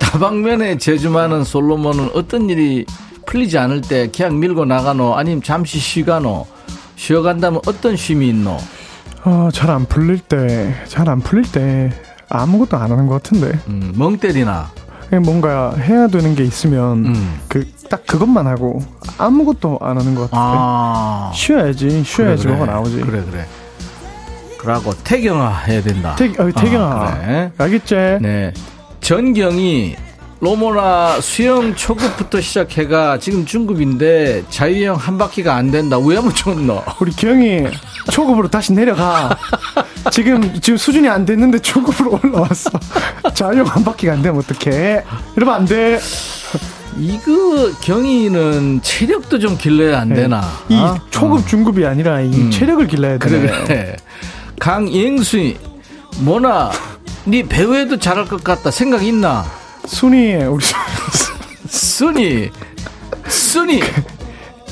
[0.00, 2.84] 다방면에 제주 많은 솔로몬은 어떤 일이
[3.26, 6.46] 풀리지 않을 때 그냥 밀고 나가노 아니면 잠시 쉬가노
[6.96, 8.56] 쉬어간다면 어떤 쉼이 있노?
[9.24, 11.92] 어, 잘 안 풀릴 때, 잘 안 풀릴 때
[12.28, 13.58] 아무것도 안 하는 것 같은데.
[13.68, 14.70] 음, 멍 때리나?
[15.22, 17.40] 뭔가 해야 되는 게 있으면 음.
[17.48, 18.80] 그딱 그것만 하고
[19.18, 20.36] 아무것도 안 하는 것 같은데.
[20.36, 21.30] 아.
[21.34, 22.56] 쉬어야지, 쉬어야지 그래, 그래.
[22.56, 23.00] 뭐가 나오지.
[23.02, 23.46] 그래 그래.
[24.58, 26.16] 그러고 태경아 해야 된다.
[26.16, 26.86] 태, 어, 태경아.
[26.86, 27.52] 아, 그래.
[27.56, 27.94] 알겠지?
[28.20, 28.52] 네.
[29.00, 29.94] 전경이
[30.46, 35.98] 로모나 수영 초급부터 시작해가 지금 중급인데 자유형 한 바퀴가 안 된다.
[35.98, 36.84] 왜 하면 좋노?
[37.00, 37.64] 우리 경이
[38.12, 39.36] 초급으로 다시 내려가.
[40.12, 42.70] 지금 지금 수준이 안 됐는데 초급으로 올라왔어.
[43.34, 45.02] 자유형 한 바퀴가 안 되면 어떡해?
[45.34, 45.98] 이러면 안 돼.
[46.96, 50.14] 이거 경이는 체력도 좀 길러야 안 네.
[50.14, 50.44] 되나?
[50.68, 50.96] 이 어?
[51.10, 51.44] 초급 어.
[51.44, 52.50] 중급이 아니라 이 음.
[52.52, 53.28] 체력을 길러야 돼.
[53.28, 53.96] 그래, 그래.
[54.60, 55.56] 강영수이
[56.20, 56.70] 뭐나
[57.24, 59.44] 네 배우에도 잘할 것 같다 생각 있나?
[59.86, 60.64] 순이 우리
[61.68, 62.50] 순이
[63.28, 63.80] 순이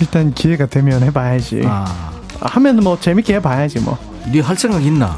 [0.00, 1.62] 일단 기회가 되면 해봐야지.
[1.64, 2.12] 아.
[2.40, 3.96] 하면 뭐 재밌게 해봐야지 뭐.
[4.32, 5.16] 네 할 생각 있나?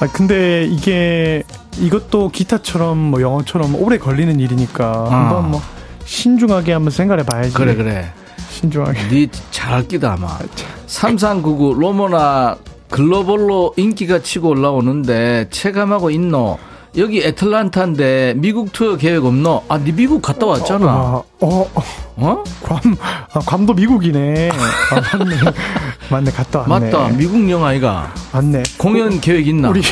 [0.00, 1.42] 아 근데 이게
[1.78, 5.14] 이것도 기타처럼 뭐 영어처럼 오래 걸리는 일이니까 아.
[5.14, 5.62] 한번 뭐
[6.04, 7.54] 신중하게 한번 생각해 봐야지.
[7.54, 8.12] 그래 그래.
[8.50, 9.08] 신중하게.
[9.08, 10.38] 네 잘할 기다 아마.
[10.86, 12.56] 3399 로모나
[12.90, 16.58] 글로벌로 인기가 치고 올라오는데 체감하고 있노.
[16.96, 19.64] 여기 애틀란타인데 미국 투어 계획 없노?
[19.68, 20.86] 아, 네 미국 갔다 왔잖아.
[20.86, 21.24] 어?
[21.40, 21.70] 어?
[22.16, 22.44] 어?
[22.62, 22.96] 괌,
[23.32, 24.50] 아, 괌도 미국이네.
[24.50, 25.36] 아, 맞네.
[26.10, 26.90] 맞네, 갔다 왔네.
[26.90, 28.12] 맞다, 미국 영화이가.
[28.32, 28.62] 맞네.
[28.76, 29.68] 공연 계획 있나?
[29.68, 29.82] 우리,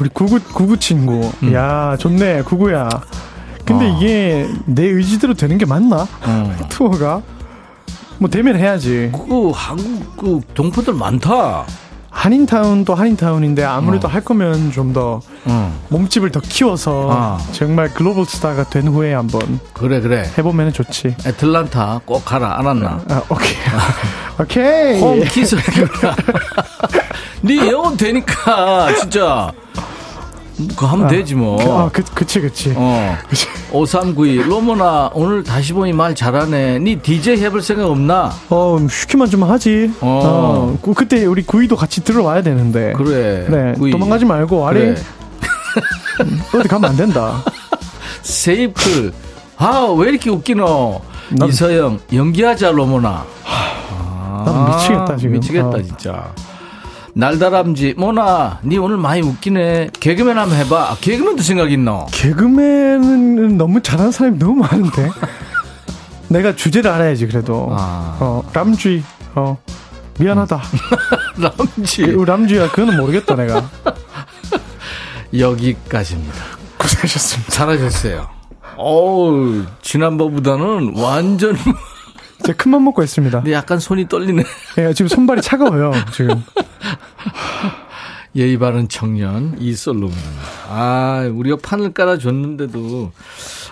[0.00, 1.30] 우리 구구, 구구 친구.
[1.42, 1.52] 음.
[1.52, 2.88] 야, 좋네, 구구야.
[3.66, 3.96] 근데 어.
[3.96, 6.06] 이게 내 의지대로 되는 게 맞나?
[6.22, 6.56] 어.
[6.70, 7.20] 투어가?
[8.18, 9.10] 뭐 되면 해야지.
[9.12, 11.66] 그 한국 그 동포들 많다.
[12.16, 14.10] 한인타운도 한인타운인데 아무래도 어.
[14.10, 15.80] 할 거면 좀더 어.
[15.90, 17.38] 몸집을 더 키워서 어.
[17.52, 21.14] 정말 글로벌 스타가 된 후에 한번 그래 그래 해보면 좋지.
[21.26, 23.00] 애틀란타 꼭 가라 안 왔나?
[23.10, 23.54] 아, 오케이
[24.40, 25.00] 오케이.
[25.00, 25.56] 홈 키스.
[27.42, 29.52] 네 영혼 되니까 진짜
[30.56, 31.56] 그거 하면 아, 되지 뭐.
[31.56, 32.72] 그, 아, 그, 그치, 그치.
[32.76, 33.16] 어.
[33.28, 33.46] 그치.
[33.72, 34.42] 5392.
[34.44, 36.78] 로모나, 오늘 다시 보니 말 잘하네.
[36.78, 38.32] 니 DJ 해볼 생각 없나?
[38.48, 39.92] 어, 슈키만 좀 하지.
[40.00, 40.78] 어.
[40.82, 40.92] 어.
[40.94, 42.94] 그때 우리 구이도 같이 들어와야 되는데.
[42.94, 43.46] 그래.
[43.48, 43.72] 네.
[43.74, 43.90] 구이.
[43.90, 44.80] 도망가지 말고, 아래.
[44.80, 45.02] 그래.
[46.22, 47.42] 음, 어디 가면 안 된다.
[48.22, 49.12] 세이프.
[49.58, 51.02] 아, 왜 이렇게 웃기노?
[51.30, 53.24] 난, 이서영, 연기하자, 로모나.
[53.44, 55.32] 아, 난 미치겠다, 지금.
[55.32, 55.82] 미치겠다, 아.
[55.82, 56.32] 진짜.
[57.16, 57.94] 날다람쥐.
[57.96, 59.88] 뭐나 니 오늘 많이 웃기네.
[60.00, 60.90] 개그맨 한번 해봐.
[60.90, 62.06] 아, 개그맨도 생각 있노?
[62.12, 65.10] 개그맨은 너무 잘하는 사람이 너무 많은데.
[66.28, 67.68] 내가 주제를 알아야지 그래도.
[67.70, 68.18] 아.
[68.20, 69.02] 어 람쥐.
[69.34, 69.56] 어
[70.18, 70.60] 미안하다.
[71.78, 72.02] 람쥐.
[72.26, 73.66] 람쥐야 그거는 모르겠다 내가.
[75.38, 76.44] 여기까지입니다.
[76.76, 77.50] 고생하셨습니다.
[77.50, 78.28] 잘하셨어요.
[78.76, 81.56] 어우 지난번보다는 완전
[82.44, 83.38] 제가 큰맘 먹고 했습니다.
[83.38, 84.42] 근데 약간 손이 떨리네.
[84.78, 86.42] 예, 지금 손발이 차가워요, 지금.
[88.36, 90.12] 예의 바른 청년 이솔로몬.
[90.68, 93.12] 아, 우리가 판을 깔아줬는데도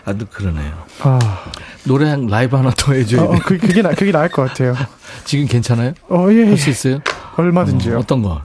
[0.06, 0.72] 아주 그러네요.
[1.02, 1.18] 아.
[1.84, 3.36] 노래 한 라이브 하나 더 해줘야 어, 돼.
[3.36, 4.74] 어, 그, 그게 나, 그게 나을 것 같아요.
[5.24, 5.92] 지금 괜찮아요?
[6.08, 6.46] 어, 예.
[6.46, 7.00] 할수 있어요?
[7.36, 7.98] 얼마든지요.
[7.98, 8.42] 어, 떤 거?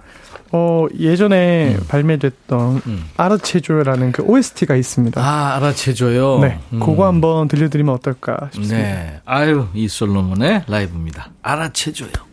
[0.51, 1.85] 어, 예전에 음.
[1.87, 3.05] 발매됐던 음.
[3.17, 5.21] 아라체조라는 그 OST가 있습니다.
[5.21, 6.39] 아, 아라체조요?
[6.39, 6.59] 네.
[6.73, 6.79] 음.
[6.79, 8.77] 그거 한번 들려드리면 어떨까 싶습니다.
[8.77, 9.19] 네.
[9.25, 11.29] 아유, 이 솔로몬의 라이브입니다.
[11.43, 12.28] 아라체조요.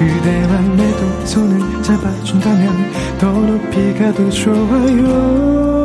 [0.00, 5.79] 그대만 내도 손을 잡아준다면 더 높이 가도 좋아요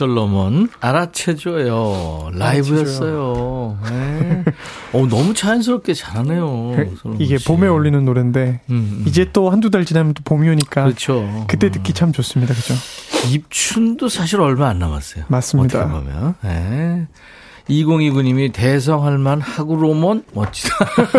[0.00, 2.30] 솔로몬 알아채줘요.
[2.32, 3.78] 라이브였어요.
[3.84, 4.44] 네.
[4.94, 6.74] 어, 너무 자연스럽게 잘하네요.
[7.18, 9.04] 이게 봄에 어울리는 노래인데 음, 음.
[9.06, 11.44] 이제 또 한두 달 지나면 또 봄이 오니까 그렇죠.
[11.48, 12.54] 그때 듣기 참 좋습니다.
[12.54, 12.72] 그죠?
[13.30, 15.26] 입춘도 사실 얼마 안 남았어요.
[15.28, 15.80] 맞습니다.
[15.80, 16.34] 어떻게 보면.
[16.44, 17.06] 네.
[17.68, 20.74] 2029님이 대성할만 하구로몬 멋지다.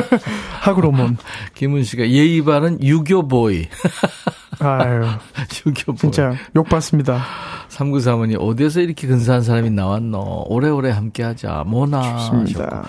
[0.62, 1.18] 하구로몬.
[1.54, 3.68] 김은 씨가 예의 바른 유교보이.
[4.62, 5.06] 아유.
[5.98, 7.24] 진짜 욕 받습니다.
[7.70, 10.46] 3935님 어디에서 이렇게 근사한 사람이 나왔노.
[10.48, 11.64] 오래오래 함께 하자.
[11.68, 12.18] 뭐나.
[12.18, 12.84] 좋습니다.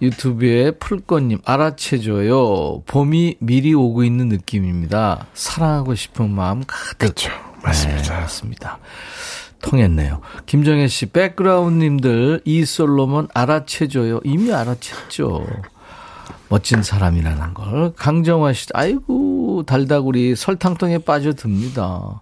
[0.00, 2.82] 유튜브에 풀꽃님 알아채줘요.
[2.86, 5.26] 봄이 미리 오고 있는 느낌입니다.
[5.34, 6.98] 사랑하고 싶은 마음 가득.
[6.98, 7.30] 그렇죠.
[7.62, 8.02] 맞습니다.
[8.14, 8.78] 네, 맞습니다.
[9.62, 10.20] 통했네요.
[10.46, 14.20] 김정혜 씨, 백그라운드님들 이 솔로몬 알아채줘요.
[14.24, 15.46] 이미 알아챘죠.
[16.52, 17.94] 멋진 사람이라는 걸.
[17.96, 22.20] 강정화 씨, 아이고 달다구리 설탕통에 빠져듭니다.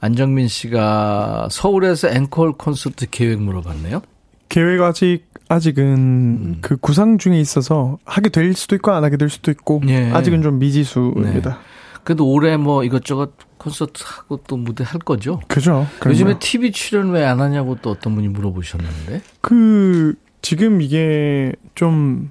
[0.00, 4.00] 안정민 씨가 서울에서 앵콜 콘서트 계획 물어봤네요.
[4.48, 6.58] 계획 아직 아직은 음.
[6.62, 10.10] 그 구상 중에 있어서 하게 될 수도 있고 안 하게 될 수도 있고 예.
[10.10, 11.50] 아직은 좀 미지수입니다.
[11.50, 11.56] 네.
[12.02, 15.42] 그래도 올해 뭐 이것저것 콘서트 하고 또 무대 할 거죠?
[15.48, 15.86] 그죠.
[16.06, 19.20] 요즘에 TV 출연 왜 안 하냐고 또 어떤 분이 물어보셨는데.
[19.42, 22.30] 그 지금 이게 좀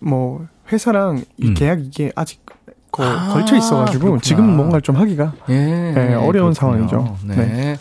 [0.00, 1.54] 뭐 회사랑 이 음.
[1.54, 2.44] 계약 이게 아직
[2.90, 6.54] 거, 아, 걸쳐 있어가지고 지금 뭔가를 좀 하기가 예, 네, 어려운 그렇군요.
[6.54, 7.18] 상황이죠.
[7.24, 7.36] 네.
[7.36, 7.76] 네.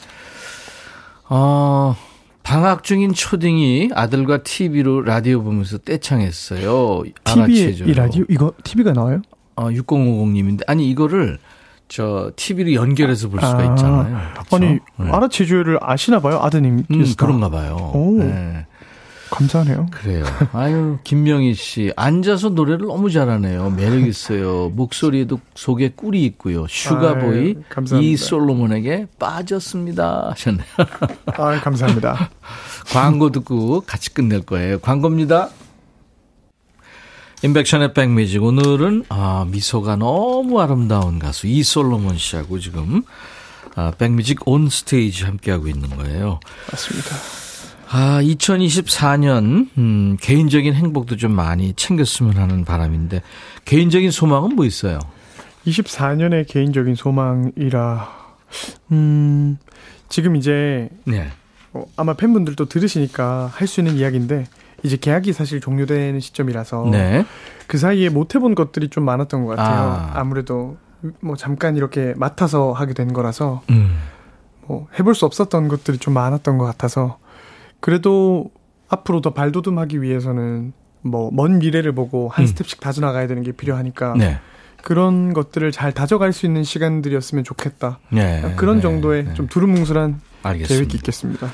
[1.29, 1.95] 어,
[2.43, 7.03] 방학 중인 초딩이 아들과 TV로 라디오 보면서 떼창했어요.
[7.23, 9.21] TV에 이 라디오 이거 TV가 나와요?
[9.55, 11.39] 어, 6050님인데 아니 이거를
[11.89, 14.17] 저 TV로 연결해서 볼 수가 아, 있잖아요.
[14.33, 14.55] 그렇죠?
[14.55, 15.11] 아니 네.
[15.11, 16.85] 아라치주를 아시나 봐요 아드님.
[16.89, 17.91] 음, 그런가 봐요.
[17.93, 18.65] 오, 네.
[19.29, 19.87] 감사하네요.
[19.91, 20.23] 그래요.
[20.53, 23.71] 아유 김명희 씨 앉아서 노래를 너무 잘하네요.
[23.71, 24.69] 매력 있어요.
[24.69, 26.65] 목소리에도 속에 꿀이 있고요.
[26.67, 27.55] 슈가보이
[28.01, 30.65] 이 솔로몬에게 빠졌습니다 하셨네요.
[31.37, 32.29] 아 감사합니다.
[32.91, 34.79] 광고 듣고 같이 끝낼 거예요.
[34.79, 35.49] 광고입니다.
[37.43, 43.03] 임백천의 백뮤직 오늘은 아, 미소가 너무 아름다운 가수 이솔로몬 씨하고 지금
[43.75, 46.39] 아, 백뮤직 온 스테이지 함께하고 있는 거예요.
[46.71, 47.46] 맞습니다.
[47.89, 53.21] 아, 2024년 음, 개인적인 행복도 좀 많이 챙겼으면 하는 바람인데
[53.65, 54.99] 개인적인 소망은 뭐 있어요?
[55.65, 58.09] 24년의 개인적인 소망이라
[58.91, 59.57] 음,
[60.09, 61.29] 지금 이제 네.
[61.73, 64.45] 어, 아마 팬분들도 들으시니까 할 수 있는 이야기인데
[64.83, 67.25] 이제 계약이 사실 종료되는 시점이라서 네.
[67.67, 70.09] 그 사이에 못 해본 것들이 좀 많았던 것 같아요.
[70.13, 70.23] 아.
[70.23, 73.97] 무래도뭐 잠깐 이렇게 맡아서 하게 된 거라서 음.
[74.67, 77.17] 뭐 해볼 수 없었던 것들이 좀 많았던 것 같아서
[77.79, 78.51] 그래도
[78.89, 82.47] 앞으로 더 발돋움하기 위해서는 뭐 먼 미래를 보고 한 음.
[82.47, 84.39] 스텝씩 다져나가야 되는 게 필요하니까 네.
[84.83, 87.99] 그런 것들을 잘 다져갈 수 있는 시간들이었으면 좋겠다.
[88.09, 88.53] 네.
[88.57, 88.81] 그런 네.
[88.81, 89.33] 정도의 네.
[89.33, 90.73] 좀 두루뭉술한 알겠습니다.
[90.75, 91.51] 계획이 있겠습니다.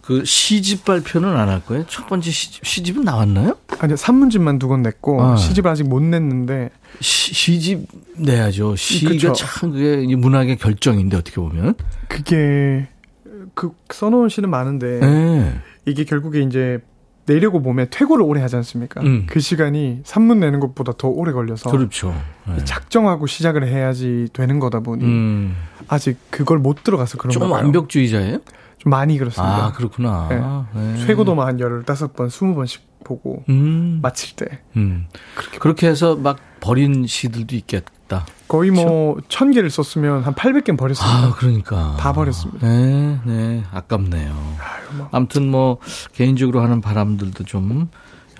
[0.00, 1.84] 그 시집 발표는 안 할 거예요?
[1.86, 3.56] 첫 번째 시집, 은 나왔나요?
[3.78, 5.36] 아니요, 산문집만 두 권 냈고 아.
[5.36, 7.86] 시집을 아직 못 냈는데 시, 집
[8.16, 8.74] 내야죠.
[8.74, 9.32] 시가 그쵸.
[9.32, 11.74] 참 그게 문학의 결정인데 어떻게 보면
[12.08, 12.88] 그게
[13.54, 15.60] 그 써놓은 시는 많은데 네.
[15.86, 16.80] 이게 결국에 이제
[17.26, 19.00] 내려고 보면 퇴고를 오래 하지 않습니까?
[19.02, 19.26] 음.
[19.28, 22.14] 그 시간이 산문 내는 것보다 더 오래 걸려서 그렇죠.
[22.48, 22.64] 네.
[22.64, 25.56] 작정하고 시작을 해야지 되는 거다 보니 음.
[25.88, 28.38] 아직 그걸 못 들어가서 그런 좀 완벽주의자예요?
[28.78, 29.66] 좀 많이 그렇습니다.
[29.66, 30.66] 아, 그렇구나.
[30.74, 30.80] 네.
[30.80, 31.06] 네.
[31.06, 34.00] 최고도만 한 15번, 20번씩 보고 음.
[34.02, 34.60] 마칠 때.
[34.76, 35.06] 음.
[35.36, 38.26] 그렇게, 그렇게 해서 막 버린 시들도 있겠 다.
[38.48, 39.26] 거의 뭐, 그렇죠?
[39.28, 41.18] 천 개를 썼으면 한 800개는 버렸습니다.
[41.18, 41.96] 아, 그러니까.
[41.98, 42.68] 다 버렸습니다.
[42.68, 43.62] 네, 네.
[43.72, 44.30] 아깝네요.
[44.30, 45.08] 아유, 뭐.
[45.10, 45.78] 아무튼 뭐,
[46.12, 47.88] 개인적으로 하는 바람들도 좀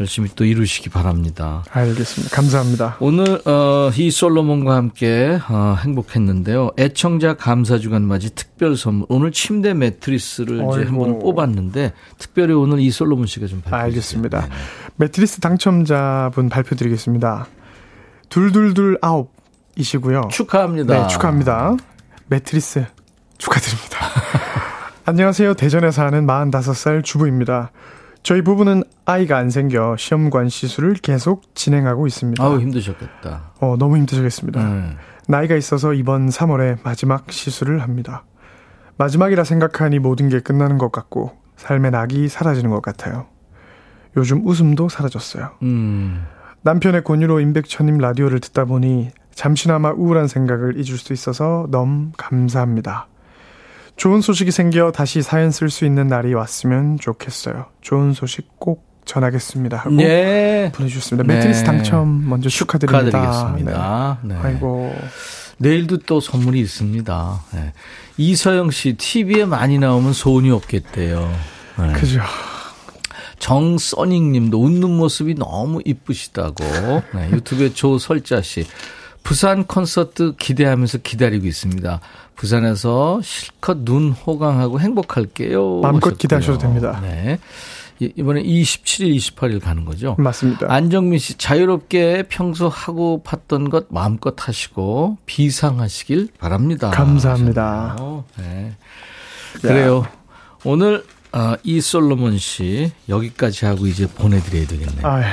[0.01, 1.65] 열심히 또 이루시기 바랍니다.
[1.71, 2.35] 알겠습니다.
[2.35, 2.97] 감사합니다.
[3.01, 6.71] 오늘 어, 이 솔로몬과 함께 어, 행복했는데요.
[6.79, 9.07] 애청자 감사 주간 맞이 특별 선물.
[9.11, 10.77] 오늘 침대 매트리스를 어이고.
[10.77, 14.41] 이제 한번 뽑았는데 특별히 오늘 이 솔로몬 씨가 좀 발표해 알겠습니다.
[14.41, 14.55] 네네.
[14.97, 17.47] 매트리스 당첨자분 발표드리겠습니다.
[18.31, 19.42] 둘둘둘 아홉
[19.77, 20.29] 이시고요.
[20.31, 21.03] 축하합니다.
[21.03, 21.77] 네, 축하합니다.
[22.27, 22.85] 매트리스
[23.39, 23.99] 축하드립니다.
[25.05, 25.55] 안녕하세요.
[25.55, 27.73] 대전에서 사는 45살 주부입니다.
[28.23, 32.43] 저희 부부는 아이가 안 생겨 시험관 시술을 계속 진행하고 있습니다.
[32.43, 33.53] 아우 힘드셨겠다.
[33.61, 34.61] 어 너무 힘드셨겠습니다.
[34.61, 34.97] 음.
[35.27, 38.25] 나이가 있어서 이번 3월에 마지막 시술을 합니다.
[38.97, 43.27] 마지막이라 생각하니 모든 게 끝나는 것 같고 삶의 낙이 사라지는 것 같아요.
[44.17, 45.51] 요즘 웃음도 사라졌어요.
[45.63, 46.25] 음.
[46.63, 53.09] 남편의 권유로 임백천님 라디오를 듣다 보니 잠시나마 우울한 생각을 잊을 수 있어서 너무 감사합니다.
[53.97, 57.67] 좋은 소식이 생겨 다시 사연 쓸 수 있는 날이 왔으면 좋겠어요.
[57.81, 60.71] 좋은 소식 꼭 전하겠습니다 하고 네.
[60.75, 61.27] 보내주셨습니다.
[61.27, 61.35] 네.
[61.35, 63.11] 매트리스 당첨 먼저 축하드립니다.
[63.11, 64.19] 축하드리겠습니다.
[64.23, 64.35] 네.
[64.35, 64.41] 네.
[64.41, 64.95] 아이고.
[65.59, 67.41] 내일도 또 선물이 있습니다.
[67.55, 67.73] 네.
[68.17, 71.33] 이서영 씨, TV에 많이 나오면 소원이 없겠대요.
[71.79, 71.93] 네.
[71.93, 72.21] 그죠.
[73.39, 76.65] 정써닝 님도 웃는 모습이 너무 이쁘시다고.
[77.15, 78.65] 네, 유튜브에 조설자 씨.
[79.23, 82.01] 부산 콘서트 기대하면서 기다리고 있습니다.
[82.37, 85.81] 부산에서 실컷 눈 호강하고 행복할게요.
[85.81, 86.99] 마음껏 기대하셔도 됩니다.
[87.03, 87.39] 네.
[88.01, 90.17] 이번에 27일, 28일 가는 거죠?
[90.19, 90.67] 맞습니다.
[90.69, 96.91] 안정민 씨, 자유롭게 평소 하고 팠던 것 마음껏 하시고 비상하시길 바랍니다.
[96.91, 97.97] 감사합니다.
[98.39, 98.73] 네.
[99.61, 100.05] 그래요.
[100.65, 105.07] 오늘 어, 이솔로몬 씨 여기까지 하고 이제 보내드려야 되겠네요.
[105.07, 105.25] 아유.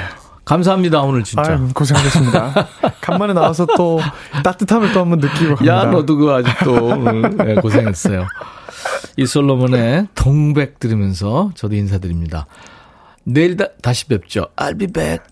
[0.50, 1.44] 감사합니다 오늘 진짜.
[1.52, 2.68] 아유, 고생하셨습니다.
[3.02, 4.00] 간만에 나와서 또
[4.44, 5.78] 따뜻함을 또 한번 느끼고 갑니다.
[5.78, 6.96] 야 너도 그 아직도
[7.46, 8.26] 네, 고생했어요.
[9.18, 12.48] 이 솔로몬의 동백 들으면서 저도 인사드립니다.
[13.26, 14.48] 내일 다, 다시 뵙죠.
[14.56, 15.24] I'll be back.